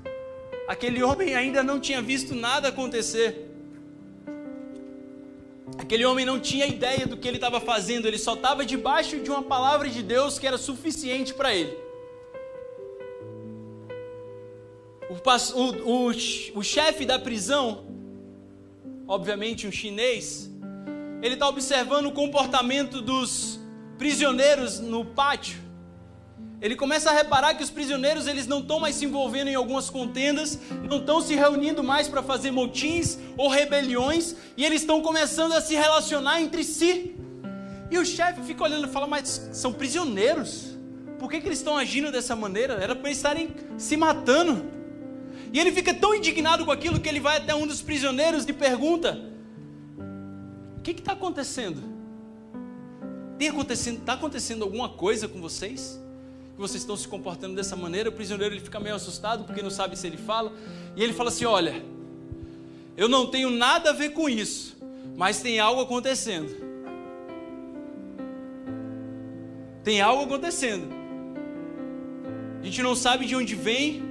Aquele 0.67 1.03
homem 1.03 1.35
ainda 1.35 1.61
não 1.61 1.79
tinha 1.79 2.01
visto 2.01 2.33
nada 2.33 2.69
acontecer. 2.69 3.48
Aquele 5.77 6.05
homem 6.05 6.25
não 6.25 6.39
tinha 6.39 6.65
ideia 6.65 7.05
do 7.07 7.17
que 7.17 7.27
ele 7.27 7.37
estava 7.37 7.59
fazendo, 7.59 8.07
ele 8.07 8.17
só 8.17 8.33
estava 8.33 8.65
debaixo 8.65 9.19
de 9.19 9.29
uma 9.29 9.43
palavra 9.43 9.89
de 9.89 10.01
Deus 10.03 10.37
que 10.37 10.47
era 10.47 10.57
suficiente 10.57 11.33
para 11.33 11.53
ele. 11.53 11.77
O, 15.09 15.13
o, 15.13 16.07
o, 16.07 16.59
o 16.59 16.63
chefe 16.63 17.05
da 17.05 17.17
prisão, 17.17 17.85
obviamente 19.07 19.65
um 19.65 19.71
chinês, 19.71 20.49
ele 21.21 21.33
está 21.33 21.47
observando 21.47 22.07
o 22.07 22.11
comportamento 22.11 23.01
dos 23.01 23.59
prisioneiros 23.97 24.79
no 24.79 25.03
pátio 25.03 25.68
ele 26.61 26.75
começa 26.75 27.09
a 27.09 27.13
reparar 27.13 27.53
que 27.53 27.63
os 27.63 27.69
prisioneiros 27.69 28.27
eles 28.27 28.45
não 28.45 28.59
estão 28.59 28.79
mais 28.79 28.95
se 28.95 29.05
envolvendo 29.05 29.47
em 29.47 29.55
algumas 29.55 29.89
contendas, 29.89 30.59
não 30.89 30.97
estão 30.97 31.21
se 31.21 31.33
reunindo 31.33 31.81
mais 31.81 32.07
para 32.09 32.21
fazer 32.21 32.51
motins 32.51 33.17
ou 33.37 33.47
rebeliões, 33.47 34.35
e 34.57 34.65
eles 34.65 34.81
estão 34.81 35.01
começando 35.01 35.53
a 35.53 35.61
se 35.61 35.73
relacionar 35.73 36.41
entre 36.41 36.63
si. 36.63 37.15
E 37.89 37.97
o 37.97 38.05
chefe 38.05 38.41
fica 38.41 38.63
olhando 38.63 38.87
e 38.87 38.91
fala: 38.91 39.07
Mas 39.07 39.49
são 39.53 39.71
prisioneiros, 39.71 40.77
por 41.17 41.29
que, 41.29 41.39
que 41.39 41.47
eles 41.47 41.59
estão 41.59 41.77
agindo 41.77 42.11
dessa 42.11 42.35
maneira? 42.35 42.73
Era 42.73 42.95
para 42.95 43.09
estarem 43.09 43.55
se 43.77 43.95
matando. 43.95 44.65
E 45.53 45.59
ele 45.59 45.71
fica 45.71 45.93
tão 45.93 46.13
indignado 46.13 46.65
com 46.65 46.71
aquilo 46.71 46.99
que 46.99 47.07
ele 47.07 47.21
vai 47.21 47.37
até 47.37 47.55
um 47.55 47.65
dos 47.65 47.81
prisioneiros 47.81 48.45
e 48.45 48.51
pergunta: 48.51 49.17
O 50.77 50.81
que 50.81 50.91
está 50.91 51.13
acontecendo? 51.13 51.81
Tem 53.37 53.47
acontecendo, 53.47 53.99
está 53.99 54.13
acontecendo 54.13 54.63
alguma 54.65 54.89
coisa 54.89 55.25
com 55.25 55.39
vocês? 55.39 55.97
Que 56.59 56.67
vocês 56.67 56.81
estão 56.81 56.97
se 56.97 57.07
comportando 57.07 57.55
dessa 57.55 57.73
maneira. 57.77 58.09
O 58.09 58.11
prisioneiro 58.11 58.53
ele 58.53 58.59
fica 58.59 58.81
meio 58.81 58.93
assustado 58.93 59.45
porque 59.45 59.61
não 59.61 59.69
sabe 59.69 59.97
se 59.97 60.05
ele 60.05 60.17
fala. 60.17 60.51
E 60.93 61.01
ele 61.01 61.13
fala 61.13 61.29
assim: 61.29 61.45
Olha, 61.45 61.81
eu 62.97 63.07
não 63.07 63.27
tenho 63.27 63.49
nada 63.49 63.91
a 63.91 63.93
ver 63.93 64.09
com 64.09 64.27
isso, 64.27 64.77
mas 65.15 65.41
tem 65.41 65.57
algo 65.57 65.81
acontecendo. 65.81 66.53
Tem 69.85 70.01
algo 70.01 70.23
acontecendo. 70.23 70.89
A 72.61 72.65
gente 72.65 72.83
não 72.83 72.93
sabe 72.93 73.25
de 73.25 73.37
onde 73.37 73.55
vem, 73.55 74.03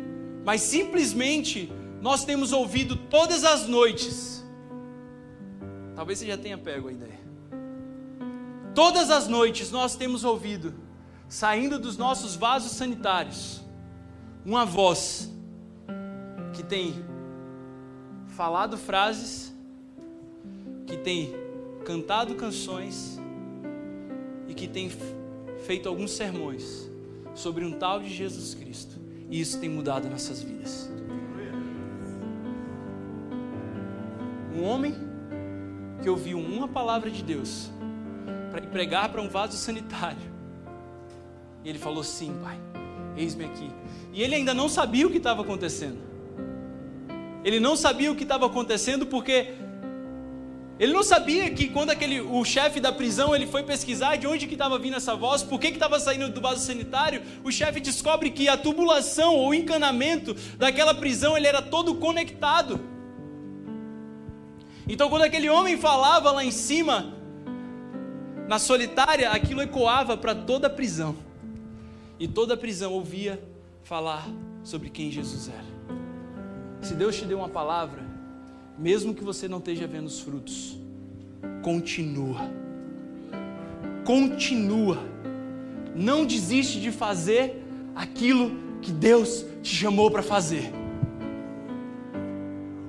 mas 0.43 0.63
simplesmente 0.63 1.71
nós 2.01 2.25
temos 2.25 2.51
ouvido 2.51 2.97
todas 2.97 3.45
as 3.45 3.67
noites. 3.67 4.43
Talvez 5.95 6.19
você 6.19 6.27
já 6.27 6.39
tenha 6.39 6.57
pego 6.57 6.89
a 6.89 6.93
ideia. 6.93 7.21
Todas 8.75 9.11
as 9.11 9.29
noites 9.29 9.71
nós 9.71 9.95
temos 9.97 10.25
ouvido 10.25 10.88
saindo 11.29 11.79
dos 11.79 11.97
nossos 11.97 12.35
vasos 12.35 12.73
sanitários, 12.73 13.61
uma 14.45 14.65
voz 14.65 15.31
que 16.55 16.63
tem 16.63 17.05
falado 18.29 18.79
frases, 18.79 19.55
que 20.87 20.97
tem 20.97 21.35
cantado 21.85 22.35
canções 22.35 23.19
e 24.49 24.55
que 24.55 24.67
tem 24.67 24.91
feito 25.67 25.89
alguns 25.89 26.13
sermões 26.13 26.91
sobre 27.35 27.65
um 27.65 27.73
tal 27.73 28.01
de 28.01 28.09
Jesus 28.09 28.55
Cristo. 28.55 28.99
E 29.31 29.39
isso 29.39 29.61
tem 29.61 29.69
mudado 29.69 30.09
nossas 30.09 30.43
vidas. 30.43 30.91
Um 34.57 34.65
homem 34.65 34.95
que 36.03 36.09
ouviu 36.09 36.39
uma 36.39 36.67
palavra 36.67 37.11
de 37.11 37.23
Deus 37.23 37.71
para 38.51 38.63
pregar 38.63 39.11
para 39.13 39.21
um 39.21 39.29
vaso 39.29 39.57
sanitário 39.57 40.38
ele 41.69 41.79
falou: 41.79 42.03
Sim, 42.03 42.35
pai, 42.43 42.59
eis-me 43.17 43.45
aqui. 43.45 43.71
E 44.13 44.23
ele 44.23 44.35
ainda 44.35 44.55
não 44.55 44.69
sabia 44.69 45.07
o 45.07 45.11
que 45.11 45.19
estava 45.19 45.43
acontecendo. 45.43 45.99
Ele 47.45 47.61
não 47.61 47.77
sabia 47.77 48.11
o 48.11 48.17
que 48.17 48.23
estava 48.23 48.47
acontecendo 48.47 49.07
porque 49.07 49.55
ele 50.79 50.93
não 50.93 51.03
sabia 51.03 51.51
que 51.51 51.69
quando 51.69 51.91
aquele, 51.91 52.21
o 52.21 52.45
chefe 52.45 52.79
da 52.79 52.93
prisão 52.93 53.35
ele 53.35 53.47
foi 53.47 53.65
pesquisar 53.65 54.17
de 54.17 54.27
onde 54.27 54.47
que 54.47 54.55
estava 54.55 54.79
vindo 54.79 54.97
essa 54.97 55.15
voz, 55.15 55.43
por 55.43 55.59
que 55.59 55.69
estava 55.69 55.99
saindo 55.99 56.29
do 56.29 56.41
vaso 56.41 56.65
sanitário, 56.65 57.21
o 57.43 57.51
chefe 57.51 57.81
descobre 57.81 58.31
que 58.31 58.49
a 58.49 58.57
tubulação 58.57 59.35
ou 59.35 59.53
encanamento 59.53 60.35
daquela 60.57 60.95
prisão 60.95 61.37
ele 61.37 61.49
era 61.49 61.61
todo 61.61 61.97
conectado. 61.97 62.81
Então 64.89 65.11
quando 65.11 65.23
aquele 65.23 65.51
homem 65.51 65.77
falava 65.77 66.31
lá 66.31 66.45
em 66.45 66.53
cima, 66.53 67.13
na 68.49 68.59
solitária, 68.59 69.31
aquilo 69.31 69.61
ecoava 69.61 70.17
para 70.17 70.35
toda 70.35 70.69
a 70.69 70.71
prisão. 70.71 71.28
E 72.19 72.27
toda 72.27 72.55
a 72.55 72.57
prisão 72.57 72.93
ouvia 72.93 73.43
falar 73.83 74.29
sobre 74.63 74.91
quem 74.91 75.11
Jesus 75.11 75.49
era. 75.49 75.79
Se 76.83 76.95
Deus 76.95 77.17
te 77.17 77.25
deu 77.25 77.39
uma 77.39 77.49
palavra, 77.49 78.03
mesmo 78.79 79.15
que 79.15 79.25
você 79.25 79.49
não 79.49 79.59
esteja 79.59 79.87
vendo 79.87 80.07
os 80.07 80.21
frutos, 80.21 80.79
continua. 81.63 82.41
Continua. 84.05 84.99
Não 85.95 86.25
desiste 86.25 86.81
de 86.81 86.91
fazer 86.91 87.65
aquilo 87.95 88.53
que 88.81 88.93
Deus 88.93 89.45
te 89.63 89.75
chamou 89.75 90.11
para 90.11 90.23
fazer. 90.23 90.73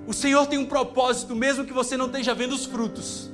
O 0.07 0.13
Senhor 0.13 0.47
tem 0.47 0.57
um 0.57 0.65
propósito, 0.65 1.35
mesmo 1.35 1.65
que 1.65 1.73
você 1.73 1.95
não 1.95 2.07
esteja 2.07 2.33
vendo 2.33 2.53
os 2.53 2.65
frutos. 2.65 3.29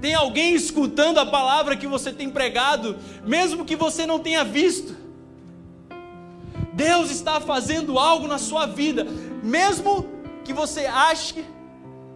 Tem 0.00 0.14
alguém 0.14 0.54
escutando 0.54 1.18
a 1.18 1.26
palavra 1.26 1.76
que 1.76 1.86
você 1.86 2.12
tem 2.12 2.30
pregado, 2.30 2.96
mesmo 3.24 3.64
que 3.64 3.76
você 3.76 4.06
não 4.06 4.18
tenha 4.18 4.44
visto. 4.44 5.01
Deus 6.72 7.10
está 7.10 7.40
fazendo 7.40 7.98
algo 7.98 8.26
na 8.26 8.38
sua 8.38 8.66
vida, 8.66 9.04
mesmo 9.42 10.06
que 10.44 10.52
você 10.52 10.86
ache 10.86 11.44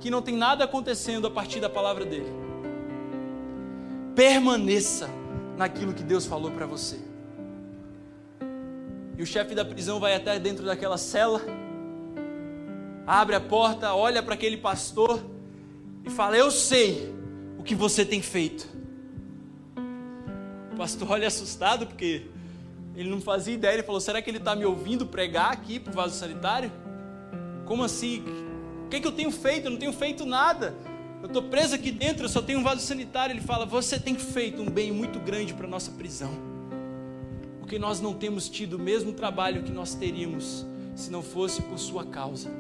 que 0.00 0.10
não 0.10 0.22
tem 0.22 0.36
nada 0.36 0.64
acontecendo 0.64 1.26
a 1.26 1.30
partir 1.30 1.60
da 1.60 1.68
palavra 1.68 2.04
dele. 2.04 2.32
Permaneça 4.14 5.08
naquilo 5.56 5.92
que 5.92 6.02
Deus 6.02 6.26
falou 6.26 6.50
para 6.50 6.66
você. 6.66 6.98
E 9.18 9.22
o 9.22 9.26
chefe 9.26 9.54
da 9.54 9.64
prisão 9.64 9.98
vai 9.98 10.14
até 10.14 10.38
dentro 10.38 10.64
daquela 10.64 10.98
cela, 10.98 11.40
abre 13.06 13.34
a 13.34 13.40
porta, 13.40 13.94
olha 13.94 14.22
para 14.22 14.34
aquele 14.34 14.56
pastor 14.56 15.24
e 16.04 16.10
fala: 16.10 16.36
Eu 16.36 16.50
sei 16.50 17.14
o 17.58 17.62
que 17.62 17.74
você 17.74 18.04
tem 18.04 18.20
feito. 18.20 18.68
O 20.72 20.76
pastor 20.76 21.10
olha 21.10 21.28
assustado 21.28 21.86
porque 21.86 22.26
Ele 22.96 23.10
não 23.10 23.20
fazia 23.20 23.52
ideia, 23.52 23.74
ele 23.74 23.82
falou: 23.82 24.00
será 24.00 24.22
que 24.22 24.30
ele 24.30 24.38
está 24.38 24.56
me 24.56 24.64
ouvindo 24.64 25.06
pregar 25.06 25.52
aqui 25.52 25.78
para 25.78 25.92
o 25.92 25.94
vaso 25.94 26.18
sanitário? 26.18 26.72
Como 27.66 27.84
assim? 27.84 28.24
O 28.86 28.88
que, 28.88 28.96
é 28.96 29.00
que 29.00 29.06
eu 29.06 29.12
tenho 29.12 29.30
feito? 29.30 29.66
Eu 29.66 29.72
não 29.72 29.78
tenho 29.78 29.92
feito 29.92 30.24
nada. 30.24 30.74
Eu 31.20 31.26
estou 31.26 31.42
preso 31.42 31.74
aqui 31.74 31.90
dentro, 31.90 32.24
eu 32.24 32.28
só 32.28 32.40
tenho 32.40 32.60
um 32.60 32.62
vaso 32.62 32.80
sanitário. 32.80 33.34
Ele 33.34 33.42
fala: 33.42 33.66
Você 33.66 34.00
tem 34.00 34.14
feito 34.14 34.62
um 34.62 34.70
bem 34.70 34.90
muito 34.90 35.20
grande 35.20 35.52
para 35.52 35.66
a 35.66 35.70
nossa 35.70 35.90
prisão. 35.90 36.30
Porque 37.60 37.78
nós 37.78 38.00
não 38.00 38.14
temos 38.14 38.48
tido 38.48 38.74
o 38.74 38.78
mesmo 38.78 39.12
trabalho 39.12 39.62
que 39.62 39.72
nós 39.72 39.94
teríamos 39.94 40.64
se 40.94 41.10
não 41.10 41.22
fosse 41.22 41.60
por 41.60 41.78
sua 41.78 42.06
causa. 42.06 42.50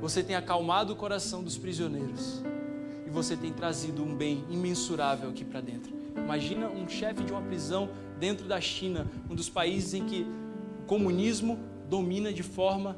Você 0.00 0.22
tem 0.22 0.36
acalmado 0.36 0.92
o 0.92 0.96
coração 0.96 1.42
dos 1.42 1.56
prisioneiros. 1.56 2.42
E 3.06 3.10
você 3.10 3.36
tem 3.36 3.52
trazido 3.52 4.02
um 4.02 4.14
bem 4.14 4.44
imensurável 4.50 5.30
aqui 5.30 5.44
para 5.44 5.60
dentro. 5.60 6.05
Imagina 6.16 6.68
um 6.68 6.88
chefe 6.88 7.22
de 7.22 7.32
uma 7.32 7.42
prisão 7.42 7.88
dentro 8.18 8.46
da 8.46 8.60
China, 8.60 9.06
um 9.30 9.34
dos 9.34 9.48
países 9.48 9.94
em 9.94 10.04
que 10.04 10.26
o 10.82 10.86
comunismo 10.86 11.58
domina 11.88 12.32
de 12.32 12.42
forma 12.42 12.96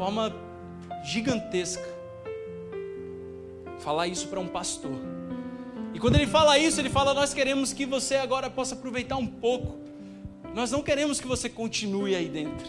forma 0.00 0.34
gigantesca. 1.04 1.86
Falar 3.80 4.06
isso 4.06 4.28
para 4.28 4.40
um 4.40 4.46
pastor. 4.46 4.92
E 5.92 5.98
quando 5.98 6.16
ele 6.16 6.26
fala 6.26 6.58
isso, 6.58 6.80
ele 6.80 6.88
fala: 6.88 7.12
Nós 7.12 7.34
queremos 7.34 7.72
que 7.72 7.84
você 7.84 8.16
agora 8.16 8.48
possa 8.48 8.74
aproveitar 8.74 9.16
um 9.16 9.26
pouco. 9.26 9.78
Nós 10.54 10.70
não 10.70 10.82
queremos 10.82 11.20
que 11.20 11.26
você 11.26 11.48
continue 11.48 12.14
aí 12.14 12.28
dentro. 12.28 12.66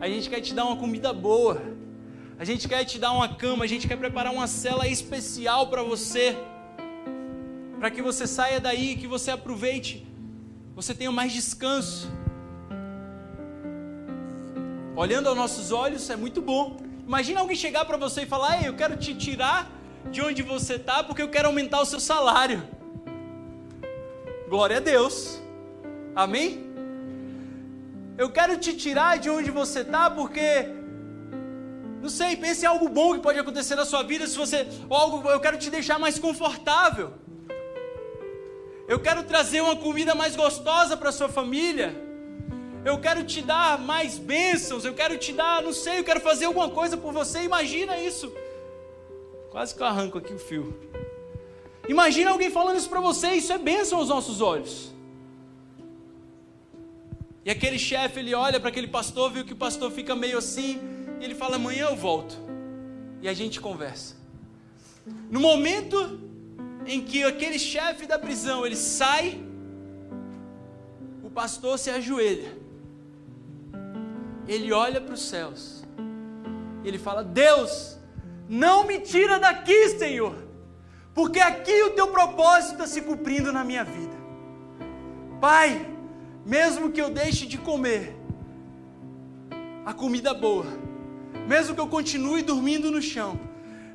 A 0.00 0.08
gente 0.08 0.28
quer 0.28 0.40
te 0.40 0.52
dar 0.52 0.64
uma 0.64 0.76
comida 0.76 1.12
boa. 1.12 1.62
A 2.38 2.44
gente 2.44 2.68
quer 2.68 2.84
te 2.84 2.98
dar 2.98 3.12
uma 3.12 3.28
cama. 3.28 3.64
A 3.64 3.66
gente 3.66 3.88
quer 3.88 3.96
preparar 3.96 4.32
uma 4.32 4.46
cela 4.46 4.86
especial 4.86 5.68
para 5.68 5.82
você. 5.82 6.36
Para 7.78 7.90
que 7.90 8.00
você 8.00 8.26
saia 8.26 8.60
daí, 8.60 8.96
que 8.96 9.06
você 9.06 9.30
aproveite. 9.30 10.06
Você 10.74 10.94
tenha 10.94 11.12
mais 11.12 11.32
descanso. 11.32 12.10
Olhando 14.96 15.28
aos 15.28 15.36
nossos 15.36 15.72
olhos 15.72 16.08
é 16.10 16.16
muito 16.16 16.40
bom. 16.40 16.76
Imagina 17.06 17.40
alguém 17.40 17.56
chegar 17.56 17.84
para 17.84 17.96
você 17.96 18.22
e 18.22 18.26
falar: 18.26 18.62
Ei, 18.62 18.68
eu 18.68 18.74
quero 18.74 18.96
te 18.96 19.14
tirar 19.14 19.70
de 20.10 20.22
onde 20.22 20.42
você 20.42 20.74
está 20.74 21.02
porque 21.02 21.22
eu 21.22 21.28
quero 21.28 21.48
aumentar 21.48 21.80
o 21.80 21.86
seu 21.86 22.00
salário. 22.00 22.62
Glória 24.48 24.76
a 24.76 24.80
Deus. 24.80 25.40
Amém? 26.14 26.64
Eu 28.16 28.30
quero 28.30 28.56
te 28.56 28.72
tirar 28.74 29.18
de 29.18 29.28
onde 29.28 29.50
você 29.50 29.80
está 29.80 30.08
porque 30.08 30.68
não 32.00 32.08
sei, 32.10 32.36
pense 32.36 32.64
em 32.64 32.68
algo 32.68 32.88
bom 32.88 33.14
que 33.14 33.20
pode 33.20 33.38
acontecer 33.38 33.74
na 33.74 33.84
sua 33.84 34.02
vida 34.02 34.26
se 34.26 34.36
você 34.36 34.68
ou 34.88 34.96
algo 34.96 35.28
eu 35.28 35.40
quero 35.40 35.58
te 35.58 35.70
deixar 35.70 35.98
mais 35.98 36.18
confortável. 36.18 37.14
Eu 38.86 39.00
quero 39.00 39.22
trazer 39.22 39.60
uma 39.62 39.76
comida 39.76 40.14
mais 40.14 40.36
gostosa 40.36 40.96
para 40.96 41.10
sua 41.10 41.28
família. 41.28 41.94
Eu 42.84 43.00
quero 43.00 43.24
te 43.24 43.40
dar 43.40 43.78
mais 43.78 44.18
bênçãos, 44.18 44.84
eu 44.84 44.92
quero 44.92 45.16
te 45.16 45.32
dar, 45.32 45.62
não 45.62 45.72
sei, 45.72 46.00
eu 46.00 46.04
quero 46.04 46.20
fazer 46.20 46.44
alguma 46.44 46.68
coisa 46.68 46.96
por 46.96 47.12
você. 47.12 47.42
Imagina 47.42 47.98
isso. 47.98 48.30
Quase 49.50 49.74
que 49.74 49.80
eu 49.80 49.86
arranco 49.86 50.18
aqui 50.18 50.34
o 50.34 50.38
fio. 50.38 50.78
Imagina 51.88 52.30
alguém 52.30 52.50
falando 52.50 52.76
isso 52.76 52.88
para 52.88 53.00
você, 53.00 53.28
isso 53.32 53.52
é 53.52 53.58
bênção 53.58 53.98
aos 53.98 54.08
nossos 54.08 54.40
olhos. 54.40 54.92
E 57.44 57.50
aquele 57.50 57.78
chefe, 57.78 58.20
ele 58.20 58.34
olha 58.34 58.58
para 58.58 58.70
aquele 58.70 58.88
pastor, 58.88 59.30
viu 59.30 59.44
que 59.44 59.52
o 59.52 59.56
pastor 59.56 59.90
fica 59.90 60.14
meio 60.14 60.38
assim, 60.38 60.80
e 61.20 61.24
ele 61.24 61.34
fala: 61.34 61.56
amanhã 61.56 61.86
eu 61.88 61.96
volto. 61.96 62.36
E 63.22 63.28
a 63.28 63.32
gente 63.32 63.60
conversa. 63.60 64.16
No 65.30 65.40
momento 65.40 66.23
em 66.86 67.00
que 67.02 67.22
aquele 67.24 67.58
chefe 67.58 68.06
da 68.06 68.18
prisão 68.18 68.64
ele 68.64 68.76
sai, 68.76 69.40
o 71.22 71.30
pastor 71.30 71.78
se 71.78 71.90
ajoelha 71.90 72.64
ele 74.46 74.72
olha 74.72 75.00
para 75.00 75.14
os 75.14 75.22
céus, 75.22 75.84
ele 76.84 76.98
fala: 76.98 77.24
Deus, 77.24 77.98
não 78.48 78.86
me 78.86 79.00
tira 79.00 79.38
daqui, 79.38 79.88
Senhor, 79.90 80.36
porque 81.14 81.40
aqui 81.40 81.82
o 81.84 81.90
teu 81.90 82.08
propósito 82.08 82.72
está 82.72 82.86
se 82.86 83.02
cumprindo 83.02 83.52
na 83.52 83.64
minha 83.64 83.84
vida. 83.84 84.14
Pai, 85.40 85.86
mesmo 86.44 86.90
que 86.90 87.00
eu 87.00 87.10
deixe 87.10 87.46
de 87.46 87.58
comer 87.58 88.14
a 89.84 89.92
comida 89.92 90.32
boa, 90.34 90.66
mesmo 91.46 91.74
que 91.74 91.80
eu 91.80 91.88
continue 91.88 92.42
dormindo 92.42 92.90
no 92.90 93.00
chão, 93.00 93.38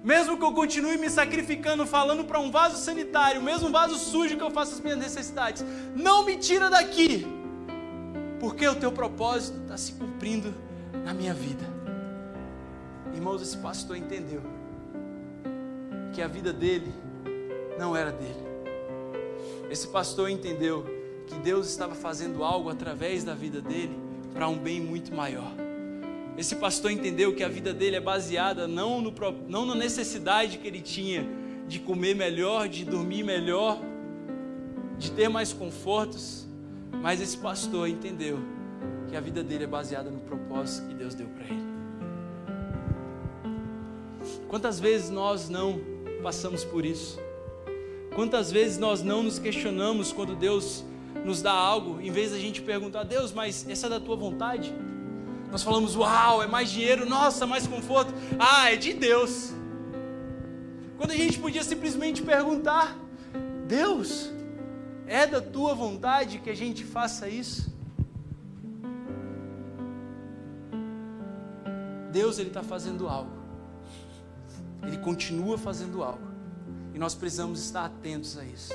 mesmo 0.03 0.37
que 0.37 0.43
eu 0.43 0.53
continue 0.53 0.97
me 0.97 1.09
sacrificando, 1.09 1.85
falando 1.85 2.23
para 2.23 2.39
um 2.39 2.51
vaso 2.51 2.77
sanitário, 2.77 3.41
mesmo 3.41 3.69
vaso 3.69 3.97
sujo 3.97 4.37
que 4.37 4.43
eu 4.43 4.51
faço 4.51 4.75
as 4.75 4.79
minhas 4.79 4.97
necessidades, 4.97 5.63
não 5.95 6.25
me 6.25 6.37
tira 6.37 6.69
daqui 6.69 7.27
porque 8.39 8.67
o 8.67 8.75
teu 8.75 8.91
propósito 8.91 9.59
está 9.61 9.77
se 9.77 9.93
cumprindo 9.93 10.53
na 11.03 11.13
minha 11.13 11.33
vida. 11.33 11.65
Irmãos, 13.13 13.41
esse 13.41 13.57
pastor 13.57 13.97
entendeu 13.97 14.41
que 16.13 16.21
a 16.21 16.27
vida 16.27 16.53
dele 16.53 16.93
não 17.77 17.95
era 17.95 18.11
dele. 18.11 18.47
Esse 19.69 19.87
pastor 19.87 20.29
entendeu 20.29 20.85
que 21.27 21.35
Deus 21.35 21.67
estava 21.67 21.93
fazendo 21.93 22.43
algo 22.43 22.69
através 22.69 23.23
da 23.23 23.35
vida 23.35 23.61
dele 23.61 23.97
para 24.33 24.47
um 24.47 24.57
bem 24.57 24.79
muito 24.79 25.13
maior. 25.13 25.68
Esse 26.39 26.55
pastor 26.55 26.89
entendeu 26.89 27.35
que 27.35 27.43
a 27.43 27.49
vida 27.49 27.73
dele 27.73 27.97
é 27.97 27.99
baseada 27.99 28.65
não, 28.65 29.01
no, 29.01 29.13
não 29.49 29.65
na 29.65 29.75
necessidade 29.75 30.57
que 30.57 30.65
ele 30.65 30.79
tinha 30.79 31.27
de 31.67 31.79
comer 31.79 32.15
melhor, 32.15 32.69
de 32.69 32.85
dormir 32.85 33.23
melhor, 33.23 33.77
de 34.97 35.11
ter 35.11 35.27
mais 35.27 35.51
confortos, 35.51 36.47
mas 36.93 37.19
esse 37.19 37.37
pastor 37.37 37.89
entendeu 37.89 38.39
que 39.09 39.17
a 39.17 39.19
vida 39.19 39.43
dele 39.43 39.65
é 39.65 39.67
baseada 39.67 40.09
no 40.09 40.21
propósito 40.21 40.87
que 40.87 40.93
Deus 40.93 41.13
deu 41.13 41.27
para 41.27 41.43
ele. 41.43 41.67
Quantas 44.47 44.79
vezes 44.79 45.09
nós 45.09 45.49
não 45.49 45.81
passamos 46.23 46.63
por 46.63 46.85
isso? 46.85 47.19
Quantas 48.15 48.49
vezes 48.49 48.77
nós 48.77 49.03
não 49.03 49.23
nos 49.23 49.39
questionamos 49.39 50.13
quando 50.13 50.37
Deus 50.37 50.85
nos 51.25 51.41
dá 51.41 51.51
algo, 51.51 51.99
em 51.99 52.11
vez 52.11 52.31
da 52.31 52.37
gente 52.37 52.61
perguntar, 52.61 53.03
Deus, 53.03 53.33
mas 53.33 53.67
essa 53.67 53.87
é 53.87 53.89
da 53.89 53.99
tua 53.99 54.15
vontade? 54.15 54.73
Nós 55.51 55.63
falamos, 55.63 55.95
uau, 55.95 56.43
é 56.43 56.47
mais 56.47 56.69
dinheiro, 56.69 57.07
nossa, 57.07 57.45
mais 57.47 57.65
conforto. 57.65 58.13
Ah, 58.37 58.71
é 58.71 58.75
de 58.75 58.93
Deus. 58.93 59.51
Quando 60.97 61.11
a 61.11 61.15
gente 61.15 61.39
podia 61.39 61.63
simplesmente 61.63 62.21
perguntar, 62.21 62.95
Deus, 63.67 64.31
é 65.07 65.25
da 65.25 65.41
tua 65.41 65.73
vontade 65.73 66.39
que 66.39 66.49
a 66.49 66.55
gente 66.55 66.83
faça 66.83 67.27
isso? 67.27 67.73
Deus 72.11 72.37
ele 72.37 72.49
está 72.49 72.61
fazendo 72.63 73.07
algo. 73.07 73.31
Ele 74.83 74.97
continua 74.97 75.57
fazendo 75.57 76.03
algo. 76.03 76.27
E 76.93 76.99
nós 76.99 77.15
precisamos 77.15 77.63
estar 77.63 77.85
atentos 77.85 78.37
a 78.37 78.43
isso. 78.43 78.73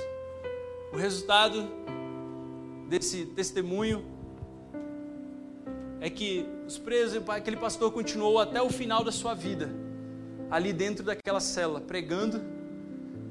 O 0.93 0.97
resultado 0.97 1.69
desse 2.89 3.27
testemunho 3.27 4.05
é 6.01 6.09
que 6.09 6.47
os 6.67 6.79
presos, 6.79 7.23
aquele 7.29 7.57
pastor 7.57 7.93
continuou 7.93 8.39
até 8.39 8.61
o 8.63 8.71
final 8.71 9.05
da 9.05 9.13
sua 9.13 9.35
vida, 9.35 9.71
ali 10.51 10.73
dentro 10.73 11.05
daquela 11.05 11.41
cela, 11.41 11.81
pregando. 11.81 12.43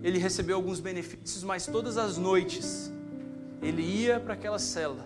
Ele 0.04 0.17
recebeu 0.17 0.58
alguns 0.58 0.80
benefícios, 0.80 1.43
mas 1.43 1.65
todas 1.65 1.98
as 1.98 2.17
noites 2.17 2.91
ele 3.62 3.82
ia 3.82 4.19
para 4.19 4.34
aquela 4.34 4.60
cela, 4.60 5.06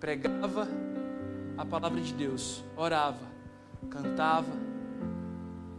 pregava 0.00 0.68
a 1.56 1.64
palavra 1.64 2.00
de 2.00 2.12
Deus, 2.12 2.64
orava, 2.76 3.26
cantava, 3.88 4.52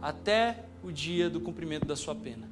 até 0.00 0.64
o 0.82 0.90
dia 0.90 1.28
do 1.28 1.40
cumprimento 1.40 1.86
da 1.86 1.94
sua 1.94 2.14
pena. 2.14 2.48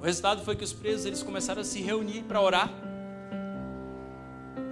O 0.00 0.04
resultado 0.04 0.42
foi 0.42 0.56
que 0.56 0.64
os 0.64 0.72
presos 0.72 1.04
eles 1.04 1.22
começaram 1.22 1.60
a 1.60 1.64
se 1.64 1.82
reunir 1.82 2.22
para 2.22 2.40
orar. 2.40 2.70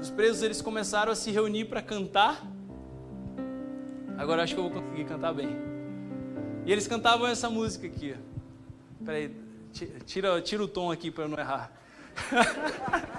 Os 0.01 0.09
presos 0.09 0.43
eles 0.43 0.63
começaram 0.63 1.13
a 1.13 1.17
se 1.17 1.31
reunir 1.31 1.67
para 1.67 1.83
cantar. 1.83 2.47
Agora 4.19 4.43
acho 4.43 4.53
que 4.53 4.59
eu 4.59 4.69
vou 4.69 4.83
conseguir 4.83 5.05
cantar 5.05 5.33
bem. 5.33 5.57
E 6.67 6.73
eles 6.73 6.89
cantavam 6.89 7.29
essa 7.29 7.49
música 7.49 7.87
aqui. 7.87 8.17
Peraí, 9.05 9.33
tira, 10.05 10.43
tira 10.43 10.65
o 10.65 10.67
tom 10.67 10.91
aqui 10.91 11.09
para 11.09 11.23
eu 11.25 11.29
não 11.29 11.39
errar. 11.39 11.71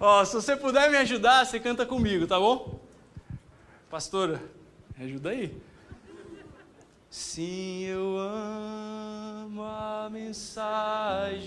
Ó, 0.00 0.24
se 0.24 0.34
você 0.34 0.56
puder 0.56 0.90
me 0.90 0.96
ajudar, 0.96 1.46
você 1.46 1.60
canta 1.60 1.86
comigo, 1.86 2.26
tá 2.26 2.40
bom? 2.40 2.80
Pastora, 3.88 4.42
me 4.96 5.04
ajuda 5.04 5.30
aí. 5.30 5.56
Sim, 7.08 7.84
eu 7.84 8.18
amo 8.18 9.62
a 9.62 10.10
mensagem 10.10 11.46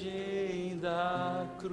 da 0.79 1.47
cruz, 1.59 1.69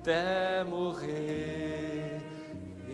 até 0.00 0.64
morrer 0.64 1.97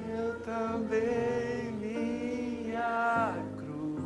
eu 0.09 0.39
também 0.41 1.73
minha 1.73 3.45
cruz. 3.57 4.05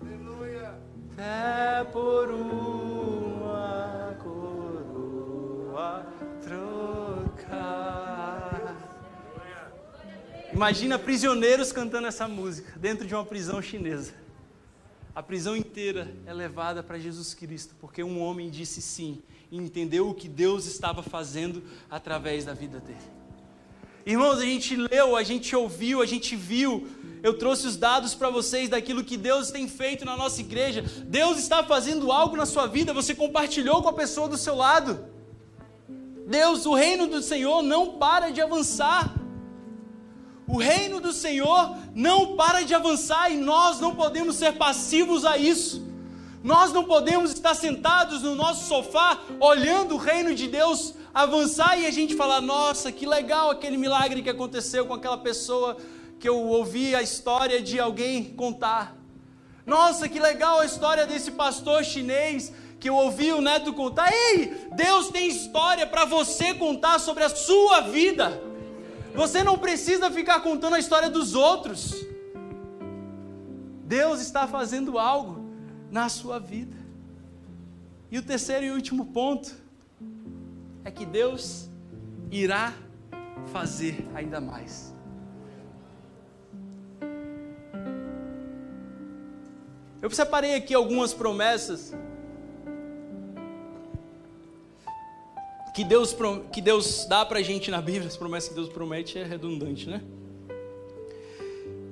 Aleluia. 0.00 0.74
É 1.16 1.84
por 1.84 2.30
uma 2.30 4.16
coroa 4.20 6.06
trocar. 6.42 7.56
Imagina 10.52 10.98
prisioneiros 10.98 11.70
cantando 11.70 12.08
essa 12.08 12.26
música 12.26 12.76
dentro 12.80 13.06
de 13.06 13.14
uma 13.14 13.24
prisão 13.24 13.62
chinesa. 13.62 14.18
Prisão 15.30 15.54
inteira 15.56 16.12
é 16.26 16.34
levada 16.34 16.82
para 16.82 16.98
Jesus 16.98 17.34
Cristo, 17.34 17.76
porque 17.80 18.02
um 18.02 18.20
homem 18.20 18.50
disse 18.50 18.82
sim 18.82 19.22
e 19.48 19.58
entendeu 19.58 20.08
o 20.08 20.12
que 20.12 20.28
Deus 20.28 20.66
estava 20.66 21.04
fazendo 21.04 21.62
através 21.88 22.44
da 22.44 22.52
vida 22.52 22.80
dele. 22.80 22.98
Irmãos, 24.04 24.40
a 24.40 24.44
gente 24.44 24.74
leu, 24.74 25.14
a 25.14 25.22
gente 25.22 25.54
ouviu, 25.54 26.02
a 26.02 26.04
gente 26.04 26.34
viu. 26.34 26.88
Eu 27.22 27.38
trouxe 27.38 27.64
os 27.68 27.76
dados 27.76 28.12
para 28.12 28.28
vocês 28.28 28.68
daquilo 28.68 29.04
que 29.04 29.16
Deus 29.16 29.52
tem 29.52 29.68
feito 29.68 30.04
na 30.04 30.16
nossa 30.16 30.40
igreja. 30.40 30.82
Deus 31.06 31.38
está 31.38 31.62
fazendo 31.62 32.10
algo 32.10 32.36
na 32.36 32.44
sua 32.44 32.66
vida, 32.66 32.92
você 32.92 33.14
compartilhou 33.14 33.84
com 33.84 33.88
a 33.88 33.92
pessoa 33.92 34.28
do 34.28 34.36
seu 34.36 34.56
lado. 34.56 34.98
Deus, 36.26 36.66
o 36.66 36.74
reino 36.74 37.06
do 37.06 37.22
Senhor 37.22 37.62
não 37.62 37.98
para 37.98 38.30
de 38.30 38.40
avançar. 38.40 39.14
O 40.52 40.58
reino 40.58 41.00
do 41.00 41.12
Senhor 41.12 41.76
não 41.94 42.34
para 42.34 42.62
de 42.62 42.74
avançar 42.74 43.30
e 43.30 43.36
nós 43.36 43.78
não 43.78 43.94
podemos 43.94 44.34
ser 44.34 44.54
passivos 44.54 45.24
a 45.24 45.38
isso. 45.38 45.80
Nós 46.42 46.72
não 46.72 46.82
podemos 46.82 47.30
estar 47.30 47.54
sentados 47.54 48.22
no 48.22 48.34
nosso 48.34 48.66
sofá 48.66 49.20
olhando 49.38 49.94
o 49.94 49.98
reino 49.98 50.34
de 50.34 50.48
Deus 50.48 50.94
avançar 51.14 51.78
e 51.78 51.86
a 51.86 51.90
gente 51.92 52.16
falar: 52.16 52.40
nossa, 52.40 52.90
que 52.90 53.06
legal 53.06 53.50
aquele 53.50 53.76
milagre 53.76 54.22
que 54.22 54.30
aconteceu 54.30 54.86
com 54.86 54.94
aquela 54.94 55.18
pessoa 55.18 55.76
que 56.18 56.28
eu 56.28 56.36
ouvi 56.36 56.96
a 56.96 57.02
história 57.02 57.62
de 57.62 57.78
alguém 57.78 58.24
contar. 58.24 58.96
Nossa, 59.64 60.08
que 60.08 60.18
legal 60.18 60.58
a 60.58 60.66
história 60.66 61.06
desse 61.06 61.30
pastor 61.30 61.84
chinês 61.84 62.52
que 62.80 62.88
eu 62.88 62.96
ouvi 62.96 63.32
o 63.32 63.40
neto 63.40 63.72
contar. 63.72 64.10
Ei, 64.12 64.66
Deus 64.72 65.10
tem 65.10 65.28
história 65.28 65.86
para 65.86 66.04
você 66.06 66.54
contar 66.54 66.98
sobre 66.98 67.22
a 67.22 67.28
sua 67.28 67.82
vida. 67.82 68.49
Você 69.14 69.42
não 69.42 69.58
precisa 69.58 70.10
ficar 70.10 70.40
contando 70.40 70.74
a 70.74 70.78
história 70.78 71.10
dos 71.10 71.34
outros. 71.34 72.06
Deus 73.84 74.20
está 74.20 74.46
fazendo 74.46 74.98
algo 74.98 75.44
na 75.90 76.08
sua 76.08 76.38
vida. 76.38 76.76
E 78.10 78.18
o 78.18 78.22
terceiro 78.22 78.64
e 78.64 78.70
último 78.70 79.06
ponto 79.06 79.54
é 80.84 80.90
que 80.90 81.04
Deus 81.04 81.68
irá 82.30 82.72
fazer 83.46 84.06
ainda 84.14 84.40
mais. 84.40 84.94
Eu 90.02 90.08
separei 90.10 90.54
aqui 90.54 90.74
algumas 90.74 91.12
promessas 91.12 91.94
que 95.74 95.84
Deus, 95.84 96.16
que 96.52 96.60
Deus 96.60 97.06
dá 97.08 97.24
para 97.24 97.38
a 97.38 97.42
gente 97.42 97.70
na 97.70 97.80
Bíblia, 97.80 98.06
as 98.06 98.16
promessas 98.16 98.48
que 98.48 98.54
Deus 98.54 98.68
promete 98.68 99.18
é 99.18 99.24
redundante, 99.24 99.88
né? 99.88 100.02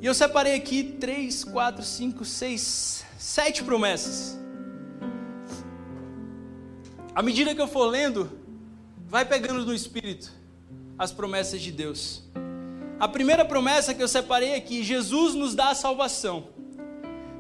E 0.01 0.07
eu 0.07 0.15
separei 0.15 0.55
aqui 0.55 0.83
três, 0.83 1.43
quatro, 1.45 1.83
cinco, 1.83 2.25
seis, 2.25 3.05
sete 3.19 3.65
promessas. 3.65 4.39
À 7.15 7.23
medida 7.23 7.55
que 7.55 7.61
eu 7.61 7.67
for 7.67 7.87
lendo, 7.87 8.31
vai 9.07 9.25
pegando 9.25 9.65
no 9.65 9.75
espírito 9.75 10.33
as 10.97 11.11
promessas 11.11 11.61
de 11.61 11.73
Deus. 11.73 12.23
A 13.01 13.09
primeira 13.09 13.45
promessa 13.45 13.95
que 13.95 14.03
eu 14.03 14.09
separei 14.09 14.55
aqui, 14.55 14.83
Jesus 14.83 15.35
nos 15.35 15.55
dá 15.55 15.71
a 15.71 15.75
salvação. 15.75 16.49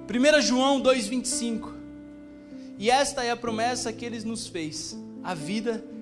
1 0.08 0.40
João 0.40 0.80
2,25. 0.80 1.74
E 2.78 2.90
esta 2.90 3.24
é 3.24 3.30
a 3.30 3.36
promessa 3.36 3.92
que 3.92 4.04
ele 4.04 4.20
nos 4.20 4.46
fez: 4.46 4.96
a 5.22 5.34
vida 5.34 5.74
eterna. 5.74 5.97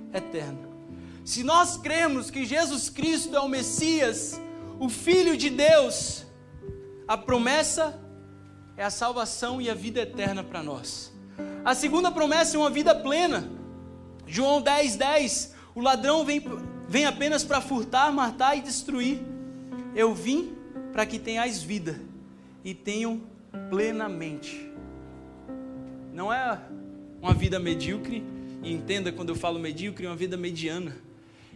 Se 1.24 1.42
nós 1.42 1.76
cremos 1.76 2.30
que 2.30 2.44
Jesus 2.44 2.88
Cristo 2.88 3.36
é 3.36 3.40
o 3.40 3.48
Messias, 3.48 4.40
o 4.78 4.88
Filho 4.88 5.36
de 5.36 5.50
Deus, 5.50 6.24
a 7.08 7.16
promessa 7.16 8.00
é 8.76 8.84
a 8.84 8.90
salvação 8.90 9.60
e 9.60 9.68
a 9.68 9.74
vida 9.74 10.00
eterna 10.00 10.44
para 10.44 10.62
nós. 10.62 11.12
A 11.64 11.74
segunda 11.74 12.10
promessa 12.10 12.56
é 12.56 12.60
uma 12.60 12.70
vida 12.70 12.94
plena. 12.94 13.50
João 14.26 14.62
10, 14.62 14.96
10. 14.96 15.54
O 15.74 15.80
ladrão 15.80 16.24
vem, 16.24 16.42
vem 16.88 17.06
apenas 17.06 17.42
para 17.42 17.60
furtar, 17.60 18.12
matar 18.12 18.56
e 18.56 18.60
destruir. 18.60 19.20
Eu 19.94 20.14
vim 20.14 20.54
para 20.92 21.04
que 21.04 21.18
tenhais 21.18 21.62
vida 21.62 22.00
e 22.64 22.74
tenham 22.74 23.20
plenamente. 23.68 24.70
Não 26.12 26.32
é 26.32 26.58
uma 27.20 27.34
vida 27.34 27.58
medíocre, 27.58 28.24
e 28.66 28.72
entenda 28.72 29.12
quando 29.12 29.28
eu 29.28 29.36
falo 29.36 29.60
medíocre, 29.60 30.04
uma 30.08 30.16
vida 30.16 30.36
mediana, 30.36 30.96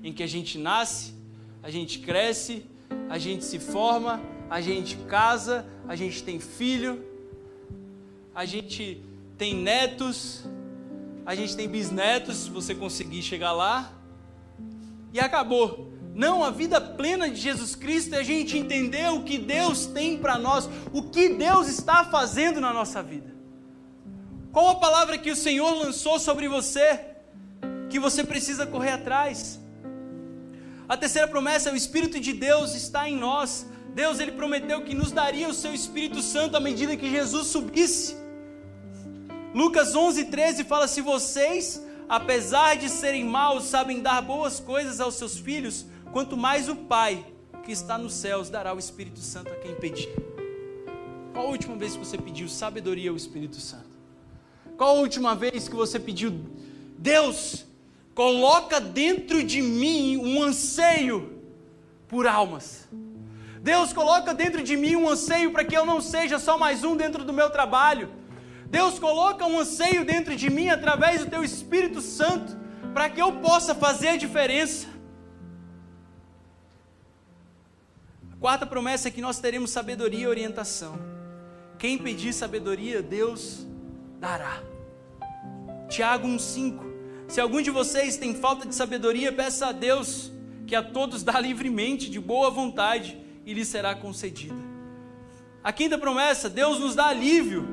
em 0.02 0.12
que 0.12 0.22
a 0.22 0.28
gente 0.28 0.56
nasce, 0.56 1.12
a 1.60 1.68
gente 1.68 1.98
cresce, 1.98 2.64
a 3.08 3.18
gente 3.18 3.44
se 3.44 3.58
forma, 3.58 4.22
a 4.48 4.60
gente 4.60 4.96
casa, 5.08 5.66
a 5.88 5.96
gente 5.96 6.22
tem 6.22 6.38
filho, 6.38 7.04
a 8.32 8.44
gente 8.44 9.02
tem 9.36 9.56
netos, 9.56 10.44
a 11.26 11.34
gente 11.34 11.56
tem 11.56 11.68
bisnetos, 11.68 12.44
se 12.44 12.50
você 12.50 12.76
conseguir 12.76 13.22
chegar 13.22 13.50
lá, 13.50 13.92
e 15.12 15.18
acabou. 15.18 15.92
Não, 16.14 16.44
a 16.44 16.50
vida 16.52 16.80
plena 16.80 17.28
de 17.28 17.40
Jesus 17.40 17.74
Cristo 17.74 18.14
é 18.14 18.18
a 18.18 18.22
gente 18.22 18.56
entender 18.56 19.10
o 19.10 19.24
que 19.24 19.36
Deus 19.36 19.84
tem 19.84 20.16
para 20.16 20.38
nós, 20.38 20.68
o 20.92 21.02
que 21.02 21.28
Deus 21.30 21.66
está 21.66 22.04
fazendo 22.04 22.60
na 22.60 22.72
nossa 22.72 23.02
vida. 23.02 23.39
Qual 24.52 24.68
a 24.68 24.74
palavra 24.74 25.16
que 25.16 25.30
o 25.30 25.36
Senhor 25.36 25.72
lançou 25.74 26.18
sobre 26.18 26.48
você, 26.48 27.00
que 27.88 28.00
você 28.00 28.24
precisa 28.24 28.66
correr 28.66 28.90
atrás? 28.90 29.60
A 30.88 30.96
terceira 30.96 31.28
promessa 31.28 31.68
é 31.68 31.72
o 31.72 31.76
Espírito 31.76 32.18
de 32.18 32.32
Deus 32.32 32.74
está 32.74 33.08
em 33.08 33.16
nós. 33.16 33.64
Deus 33.94 34.18
ele 34.18 34.32
prometeu 34.32 34.82
que 34.82 34.94
nos 34.94 35.12
daria 35.12 35.48
o 35.48 35.54
seu 35.54 35.72
Espírito 35.72 36.20
Santo 36.20 36.56
à 36.56 36.60
medida 36.60 36.96
que 36.96 37.08
Jesus 37.08 37.46
subisse. 37.46 38.16
Lucas 39.54 39.94
11, 39.94 40.24
13 40.24 40.64
fala: 40.64 40.88
Se 40.88 41.00
vocês, 41.00 41.84
apesar 42.08 42.76
de 42.76 42.88
serem 42.88 43.24
maus, 43.24 43.64
sabem 43.64 44.00
dar 44.00 44.20
boas 44.20 44.58
coisas 44.58 45.00
aos 45.00 45.14
seus 45.14 45.38
filhos, 45.38 45.86
quanto 46.12 46.36
mais 46.36 46.68
o 46.68 46.74
Pai 46.74 47.24
que 47.62 47.70
está 47.70 47.96
nos 47.96 48.14
céus 48.14 48.50
dará 48.50 48.74
o 48.74 48.78
Espírito 48.78 49.20
Santo 49.20 49.52
a 49.52 49.56
quem 49.56 49.76
pedir. 49.76 50.08
Qual 51.32 51.46
a 51.46 51.50
última 51.50 51.76
vez 51.76 51.92
que 51.92 52.04
você 52.04 52.18
pediu 52.18 52.48
sabedoria 52.48 53.10
ao 53.10 53.16
Espírito 53.16 53.60
Santo? 53.60 53.89
Qual 54.80 54.96
a 54.96 55.00
última 55.00 55.34
vez 55.34 55.68
que 55.68 55.76
você 55.76 56.00
pediu, 56.00 56.40
Deus, 56.96 57.66
coloca 58.14 58.80
dentro 58.80 59.44
de 59.44 59.60
mim 59.60 60.16
um 60.16 60.42
anseio 60.42 61.38
por 62.08 62.26
almas? 62.26 62.88
Deus 63.60 63.92
coloca 63.92 64.32
dentro 64.32 64.62
de 64.62 64.78
mim 64.78 64.96
um 64.96 65.06
anseio 65.06 65.52
para 65.52 65.66
que 65.66 65.76
eu 65.76 65.84
não 65.84 66.00
seja 66.00 66.38
só 66.38 66.56
mais 66.56 66.82
um 66.82 66.96
dentro 66.96 67.26
do 67.26 67.32
meu 67.40 67.50
trabalho. 67.50 68.08
Deus 68.68 68.98
coloca 68.98 69.44
um 69.44 69.60
anseio 69.60 70.02
dentro 70.02 70.34
de 70.34 70.48
mim 70.48 70.70
através 70.70 71.22
do 71.22 71.30
teu 71.30 71.44
Espírito 71.44 72.00
Santo 72.00 72.56
para 72.94 73.10
que 73.10 73.20
eu 73.20 73.32
possa 73.32 73.74
fazer 73.74 74.08
a 74.08 74.16
diferença. 74.16 74.88
A 78.32 78.36
quarta 78.40 78.64
promessa 78.64 79.08
é 79.08 79.10
que 79.10 79.20
nós 79.20 79.38
teremos 79.38 79.72
sabedoria 79.72 80.20
e 80.20 80.26
orientação. 80.26 80.98
Quem 81.78 81.98
pedir 81.98 82.32
sabedoria, 82.32 83.02
Deus 83.02 83.66
dará. 84.18 84.69
Tiago 85.90 86.28
1,5. 86.28 86.78
Se 87.26 87.40
algum 87.40 87.60
de 87.60 87.70
vocês 87.70 88.16
tem 88.16 88.32
falta 88.32 88.66
de 88.66 88.74
sabedoria, 88.74 89.32
peça 89.32 89.66
a 89.66 89.72
Deus, 89.72 90.30
que 90.66 90.76
a 90.76 90.82
todos 90.82 91.24
dá 91.24 91.38
livremente, 91.40 92.08
de 92.08 92.20
boa 92.20 92.48
vontade 92.48 93.18
e 93.44 93.52
lhe 93.52 93.64
será 93.64 93.94
concedida. 93.94 94.54
A 95.62 95.72
quinta 95.72 95.98
promessa, 95.98 96.48
Deus 96.48 96.78
nos 96.78 96.94
dá 96.94 97.06
alívio. 97.06 97.68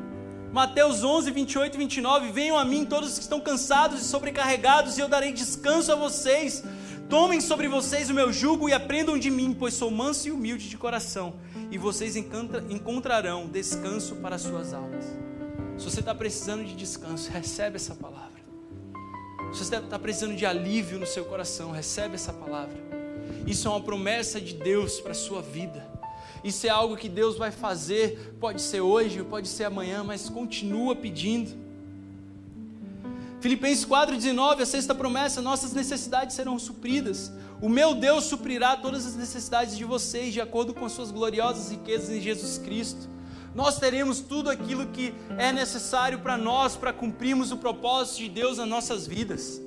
Mateus 0.52 1.04
11, 1.04 1.30
28 1.30 1.76
e 1.76 1.78
29. 1.78 2.32
Venham 2.32 2.58
a 2.58 2.66
mim 2.66 2.86
todos 2.86 3.14
que 3.18 3.22
estão 3.22 3.40
cansados 3.40 4.02
e 4.02 4.06
sobrecarregados, 4.06 4.98
e 4.98 5.02
eu 5.02 5.08
darei 5.08 5.32
descanso 5.32 5.92
a 5.92 5.96
vocês. 5.96 6.64
Tomem 7.08 7.40
sobre 7.40 7.68
vocês 7.68 8.10
o 8.10 8.14
meu 8.16 8.34
jugo 8.34 8.68
e 8.68 8.74
aprendam 8.74 9.18
de 9.18 9.30
mim, 9.30 9.56
pois 9.58 9.76
sou 9.76 9.92
manso 9.92 10.28
e 10.28 10.32
humilde 10.32 10.68
de 10.68 10.78
coração, 10.78 11.36
e 11.70 11.78
vocês 11.78 12.16
encontrarão 12.16 13.48
descanso 13.48 14.16
para 14.16 14.36
as 14.36 14.42
suas 14.42 14.74
almas. 14.74 15.06
Se 15.78 15.86
você 15.86 16.00
está 16.00 16.16
precisando 16.16 16.66
de 16.66 16.76
descanso, 16.76 17.30
recebe 17.30 17.76
essa 17.76 17.94
palavra. 17.94 18.38
Se 19.54 19.64
você 19.64 19.76
está 19.76 20.00
precisando 20.00 20.36
de 20.36 20.46
alívio 20.46 21.00
no 21.00 21.06
seu 21.06 21.24
coração, 21.26 21.72
recebe 21.72 22.16
essa 22.16 22.34
palavra. 22.34 22.76
Isso 23.46 23.68
é 23.68 23.72
uma 23.72 23.82
promessa 23.82 24.42
de 24.42 24.54
Deus 24.54 25.00
para 25.00 25.12
a 25.12 25.16
sua 25.16 25.42
vida. 25.42 25.88
Isso 26.44 26.66
é 26.66 26.70
algo 26.70 26.98
que 26.98 27.08
Deus 27.08 27.38
vai 27.38 27.52
fazer, 27.52 28.36
pode 28.40 28.62
ser 28.62 28.82
hoje, 28.82 29.24
pode 29.24 29.48
ser 29.48 29.66
amanhã, 29.66 30.04
mas 30.04 30.30
continua 30.30 30.96
pedindo. 30.96 31.52
Filipenses 33.40 33.86
4,19, 33.86 34.62
a 34.62 34.66
sexta 34.66 34.96
promessa: 34.96 35.42
nossas 35.42 35.74
necessidades 35.74 36.36
serão 36.36 36.58
supridas. 36.58 37.32
O 37.62 37.70
meu 37.70 37.96
Deus 37.96 38.26
suprirá 38.26 38.76
todas 38.76 39.06
as 39.06 39.16
necessidades 39.16 39.78
de 39.78 39.86
vocês, 39.86 40.34
de 40.34 40.42
acordo 40.42 40.74
com 40.74 40.86
as 40.86 40.92
suas 40.92 41.12
gloriosas 41.12 41.72
riquezas 41.72 42.10
em 42.10 42.22
Jesus 42.22 42.58
Cristo. 42.58 43.17
Nós 43.58 43.80
teremos 43.80 44.20
tudo 44.20 44.52
aquilo 44.52 44.86
que 44.86 45.12
é 45.36 45.52
necessário 45.52 46.20
para 46.20 46.38
nós, 46.38 46.76
para 46.76 46.94
cumprirmos 46.94 47.52
o 47.52 47.58
propósito 47.58 48.20
de 48.20 48.30
Deus 48.30 48.60
nas 48.60 48.68
nossas 48.68 49.08
vidas. 49.08 49.60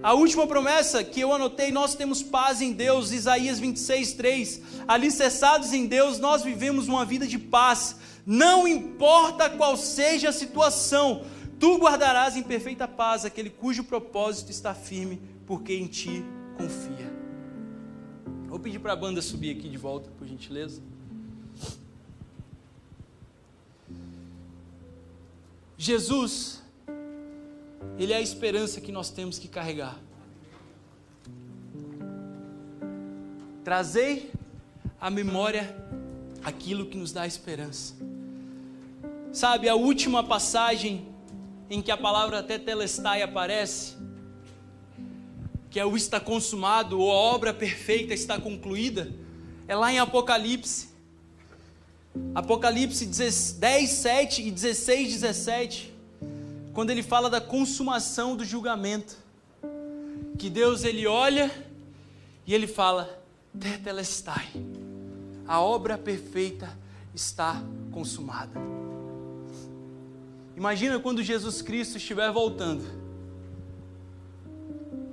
A 0.00 0.14
última 0.14 0.46
promessa 0.46 1.02
que 1.02 1.18
eu 1.18 1.32
anotei, 1.32 1.72
nós 1.72 1.96
temos 1.96 2.22
paz 2.22 2.62
em 2.62 2.72
Deus, 2.72 3.10
Isaías 3.10 3.58
26, 3.58 4.12
3. 4.12 4.62
Alicerçados 4.86 5.72
em 5.72 5.86
Deus, 5.86 6.20
nós 6.20 6.44
vivemos 6.44 6.86
uma 6.86 7.04
vida 7.04 7.26
de 7.26 7.36
paz, 7.36 7.96
não 8.24 8.68
importa 8.68 9.50
qual 9.50 9.76
seja 9.76 10.28
a 10.28 10.32
situação, 10.32 11.24
tu 11.58 11.78
guardarás 11.78 12.36
em 12.36 12.44
perfeita 12.44 12.86
paz 12.86 13.24
aquele 13.24 13.50
cujo 13.50 13.82
propósito 13.82 14.52
está 14.52 14.72
firme, 14.72 15.20
porque 15.44 15.74
em 15.74 15.88
ti 15.88 16.24
confia. 16.56 17.12
Vou 18.46 18.60
pedir 18.60 18.78
para 18.78 18.92
a 18.92 18.96
banda 18.96 19.20
subir 19.20 19.50
aqui 19.50 19.68
de 19.68 19.76
volta, 19.76 20.12
por 20.12 20.28
gentileza. 20.28 20.80
Jesus, 25.82 26.62
Ele 27.98 28.12
é 28.12 28.16
a 28.16 28.20
esperança 28.20 28.82
que 28.82 28.92
nós 28.92 29.08
temos 29.08 29.38
que 29.38 29.48
carregar. 29.48 29.98
Trazei 33.64 34.30
à 35.00 35.08
memória 35.08 35.74
aquilo 36.44 36.84
que 36.84 36.98
nos 36.98 37.12
dá 37.12 37.26
esperança. 37.26 37.94
Sabe, 39.32 39.70
a 39.70 39.74
última 39.74 40.22
passagem 40.22 41.08
em 41.70 41.80
que 41.80 41.90
a 41.90 41.96
palavra 41.96 42.42
tetelestai 42.42 43.22
aparece, 43.22 43.96
que 45.70 45.80
é 45.80 45.86
o 45.86 45.96
está 45.96 46.20
consumado, 46.20 47.00
ou 47.00 47.10
a 47.10 47.14
obra 47.14 47.54
perfeita 47.54 48.12
está 48.12 48.38
concluída, 48.38 49.10
é 49.66 49.74
lá 49.74 49.90
em 49.90 49.98
Apocalipse. 49.98 50.89
Apocalipse 52.34 53.06
10, 53.06 53.90
7 53.90 54.42
e 54.42 54.50
16, 54.50 55.12
17, 55.12 55.94
quando 56.72 56.90
ele 56.90 57.02
fala 57.02 57.30
da 57.30 57.40
consumação 57.40 58.36
do 58.36 58.44
julgamento, 58.44 59.16
que 60.38 60.50
Deus 60.50 60.84
ele 60.84 61.06
olha 61.06 61.50
e 62.46 62.54
ele 62.54 62.66
fala: 62.66 63.22
Tetelestai, 63.58 64.48
a 65.46 65.60
obra 65.60 65.96
perfeita 65.96 66.76
está 67.14 67.62
consumada. 67.92 68.58
Imagina 70.56 70.98
quando 70.98 71.22
Jesus 71.22 71.62
Cristo 71.62 71.96
estiver 71.96 72.30
voltando 72.32 72.84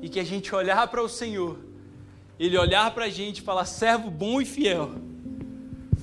e 0.01 0.09
que 0.09 0.19
a 0.19 0.23
gente 0.23 0.53
olhar 0.53 0.87
para 0.87 1.01
o 1.01 1.09
Senhor, 1.09 1.57
ele 2.39 2.57
olhar 2.57 2.93
para 2.93 3.05
a 3.05 3.09
gente 3.09 3.39
e 3.39 3.41
falar: 3.41 3.65
servo 3.65 4.09
bom 4.09 4.41
e 4.41 4.45
fiel 4.45 4.95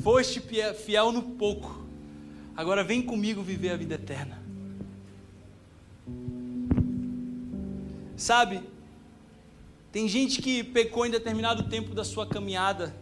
Foste 0.05 0.38
fiel 0.85 1.11
no 1.12 1.23
pouco, 1.23 1.83
agora 2.55 2.85
vem 2.85 3.01
comigo 3.01 3.43
viver 3.43 3.71
a 3.71 3.77
vida 3.79 3.95
eterna. 3.95 4.38
Sabe, 8.14 8.61
tem 9.90 10.07
gente 10.07 10.43
que 10.43 10.62
pecou 10.62 11.07
em 11.07 11.11
determinado 11.11 11.71
tempo 11.71 11.95
da 11.95 12.05
sua 12.05 12.27
caminhada, 12.27 12.95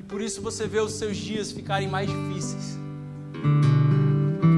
e 0.00 0.02
por 0.04 0.22
isso 0.22 0.40
você 0.40 0.66
vê 0.66 0.80
os 0.80 0.92
seus 0.92 1.18
dias 1.18 1.52
ficarem 1.52 1.88
mais 1.88 2.08
difíceis. 2.08 2.78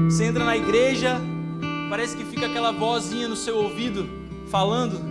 Você 0.09 0.23
entra 0.23 0.45
na 0.45 0.55
igreja, 0.55 1.19
parece 1.89 2.15
que 2.15 2.23
fica 2.23 2.45
aquela 2.45 2.71
vozinha 2.71 3.27
no 3.27 3.35
seu 3.35 3.57
ouvido 3.57 4.07
falando: 4.49 5.01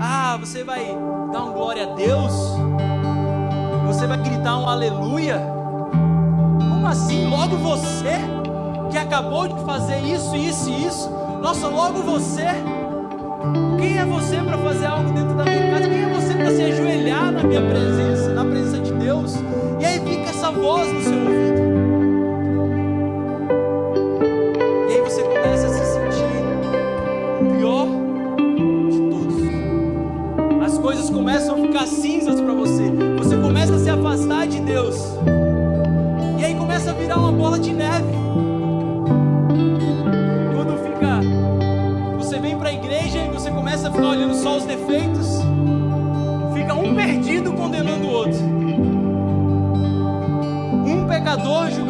Ah, 0.00 0.38
você 0.38 0.64
vai 0.64 0.86
dar 1.30 1.44
um 1.44 1.52
glória 1.52 1.92
a 1.92 1.94
Deus? 1.94 2.32
Você 3.88 4.06
vai 4.06 4.18
gritar 4.18 4.58
um 4.58 4.68
aleluia? 4.68 5.40
Como 6.58 6.86
assim? 6.86 7.26
Logo 7.26 7.56
você 7.56 8.18
que 8.90 8.98
acabou 8.98 9.48
de 9.48 9.64
fazer 9.64 9.98
isso, 10.00 10.36
isso 10.36 10.68
e 10.68 10.84
isso? 10.84 11.10
Nossa, 11.42 11.68
logo 11.68 12.02
você? 12.02 12.44
Quem 13.78 13.96
é 13.96 14.04
você 14.04 14.36
para 14.42 14.58
fazer 14.58 14.84
algo 14.84 15.10
dentro 15.10 15.34
da 15.34 15.44
minha 15.44 15.70
casa? 15.70 15.88
Quem 15.88 16.02
é 16.02 16.08
você 16.14 16.34
para 16.34 16.50
se 16.50 16.62
ajoelhar 16.64 17.32
na 17.32 17.42
minha 17.42 17.62
presença, 17.62 18.34
na 18.34 18.44
presença 18.44 18.78
de 18.78 18.92
Deus? 18.92 19.36
E 19.80 19.84
aí 19.86 20.00
fica 20.00 20.28
essa 20.28 20.50
voz 20.50 20.92
no 20.92 21.00
seu 21.00 21.27
Um 51.38 51.42
pecador 51.42 51.87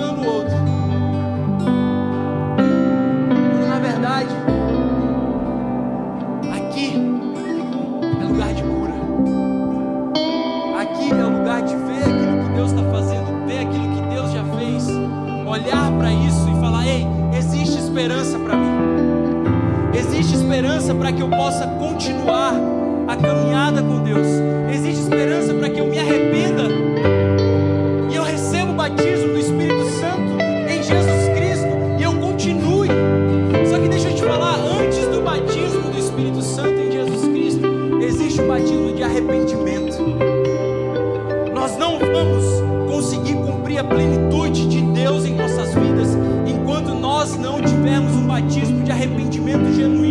batismo 48.40 48.84
de 48.84 48.92
arrependimento 48.92 49.72
genuíno 49.74 50.07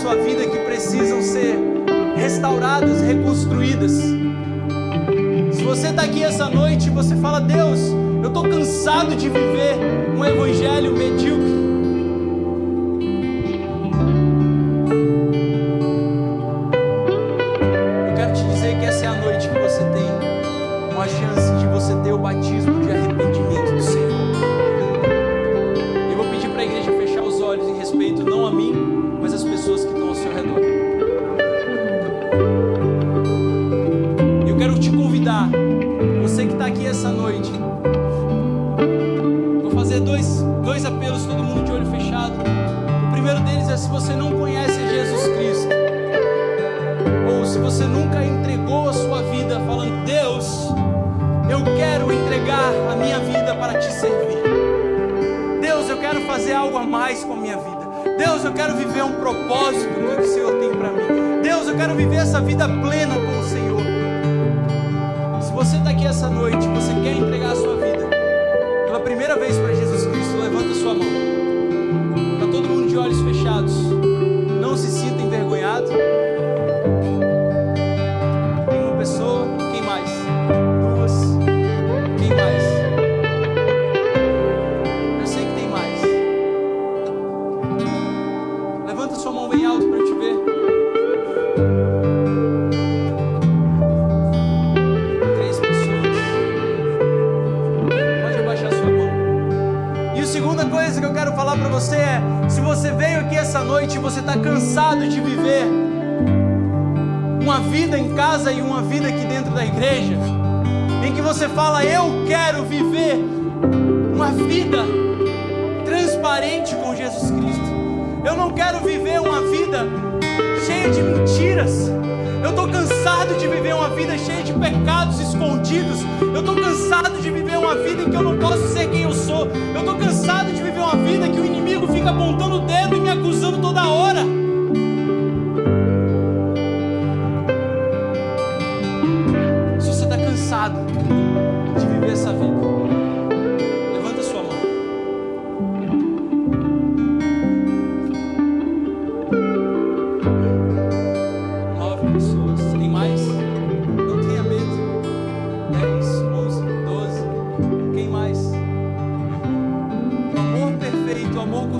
sua 0.00 0.16
vida 0.16 0.46
que 0.46 0.58
precisam 0.60 1.20
ser 1.20 1.58
restauradas, 2.16 3.02
reconstruídas. 3.02 3.92
Se 5.52 5.62
você 5.62 5.88
está 5.88 6.02
aqui 6.02 6.22
essa 6.24 6.48
noite 6.48 6.86
e 6.86 6.90
você 6.90 7.14
fala, 7.16 7.38
Deus, 7.38 7.80
eu 8.22 8.28
estou 8.28 8.44
cansado 8.44 9.14
de 9.14 9.28
viver 9.28 9.76
um 10.16 10.24
evangelho 10.24 10.96
medíocre. 10.96 11.59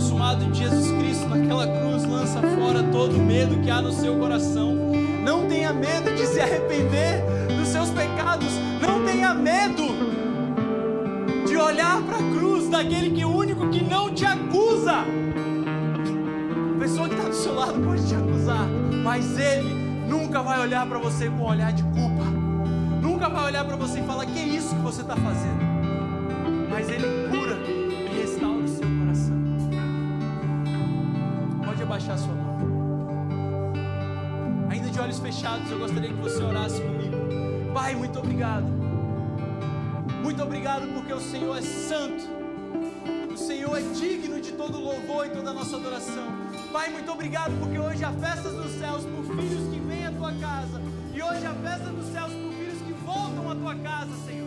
consumado 0.00 0.42
em 0.42 0.54
Jesus 0.54 0.90
Cristo 0.92 1.28
naquela 1.28 1.66
cruz 1.66 2.06
lança 2.06 2.40
fora 2.40 2.82
todo 2.84 3.16
o 3.16 3.22
medo 3.22 3.60
que 3.60 3.68
há 3.68 3.82
no 3.82 3.92
seu 3.92 4.16
coração. 4.16 4.74
Não 5.22 5.46
tenha 5.46 5.74
medo 5.74 6.14
de 6.14 6.26
se 6.26 6.40
arrepender 6.40 7.22
dos 7.58 7.68
seus 7.68 7.90
pecados. 7.90 8.48
Não 8.80 9.04
tenha 9.04 9.34
medo 9.34 9.84
de 11.46 11.54
olhar 11.54 12.00
para 12.00 12.16
a 12.16 12.30
cruz 12.34 12.70
daquele 12.70 13.10
que 13.10 13.20
é 13.20 13.26
o 13.26 13.28
único 13.28 13.68
que 13.68 13.84
não 13.84 14.14
te 14.14 14.24
acusa. 14.24 15.04
A 16.74 16.80
pessoa 16.80 17.06
que 17.06 17.14
está 17.14 17.28
do 17.28 17.34
seu 17.34 17.54
lado 17.54 17.78
pode 17.80 18.08
te 18.08 18.14
acusar, 18.14 18.66
mas 19.04 19.38
ele 19.38 19.74
nunca 20.08 20.40
vai 20.40 20.60
olhar 20.60 20.86
para 20.86 20.98
você 20.98 21.28
com 21.28 21.42
um 21.42 21.46
olhar 21.46 21.74
de 21.74 21.82
culpa. 21.82 22.24
Nunca 23.02 23.28
vai 23.28 23.44
olhar 23.44 23.66
para 23.66 23.76
você 23.76 24.00
e 24.00 24.02
falar: 24.04 24.24
Que 24.24 24.38
é 24.38 24.44
isso 24.44 24.74
que 24.74 24.80
você 24.80 25.02
está 25.02 25.14
fazendo? 25.14 25.60
Mas 26.70 26.88
ele 26.88 27.28
cura 27.28 27.49
eu 35.70 35.78
gostaria 35.78 36.08
que 36.08 36.20
você 36.20 36.42
orasse 36.42 36.80
comigo. 36.80 37.16
Pai, 37.74 37.94
muito 37.94 38.18
obrigado. 38.18 38.66
Muito 40.22 40.42
obrigado 40.42 40.86
porque 40.94 41.12
o 41.12 41.20
Senhor 41.20 41.56
é 41.56 41.62
santo. 41.62 42.24
O 43.32 43.36
Senhor 43.36 43.76
é 43.76 43.80
digno 43.80 44.40
de 44.40 44.52
todo 44.52 44.78
louvor 44.78 45.26
e 45.26 45.30
toda 45.30 45.52
nossa 45.52 45.76
adoração. 45.76 46.28
Pai, 46.72 46.90
muito 46.90 47.10
obrigado 47.10 47.52
porque 47.58 47.78
hoje 47.78 48.04
há 48.04 48.12
festas 48.12 48.52
nos 48.52 48.70
céus 48.72 49.04
por 49.04 49.24
filhos 49.24 49.68
que 49.72 49.80
vêm 49.80 50.06
à 50.06 50.12
tua 50.12 50.32
casa. 50.34 50.80
E 51.12 51.22
hoje 51.22 51.44
há 51.44 51.54
festa 51.54 51.90
nos 51.90 52.06
céus 52.06 52.32
por 52.32 52.52
filhos 52.52 52.82
que 52.82 52.92
voltam 53.04 53.50
à 53.50 53.54
tua 53.56 53.74
casa, 53.76 54.12
Senhor. 54.24 54.39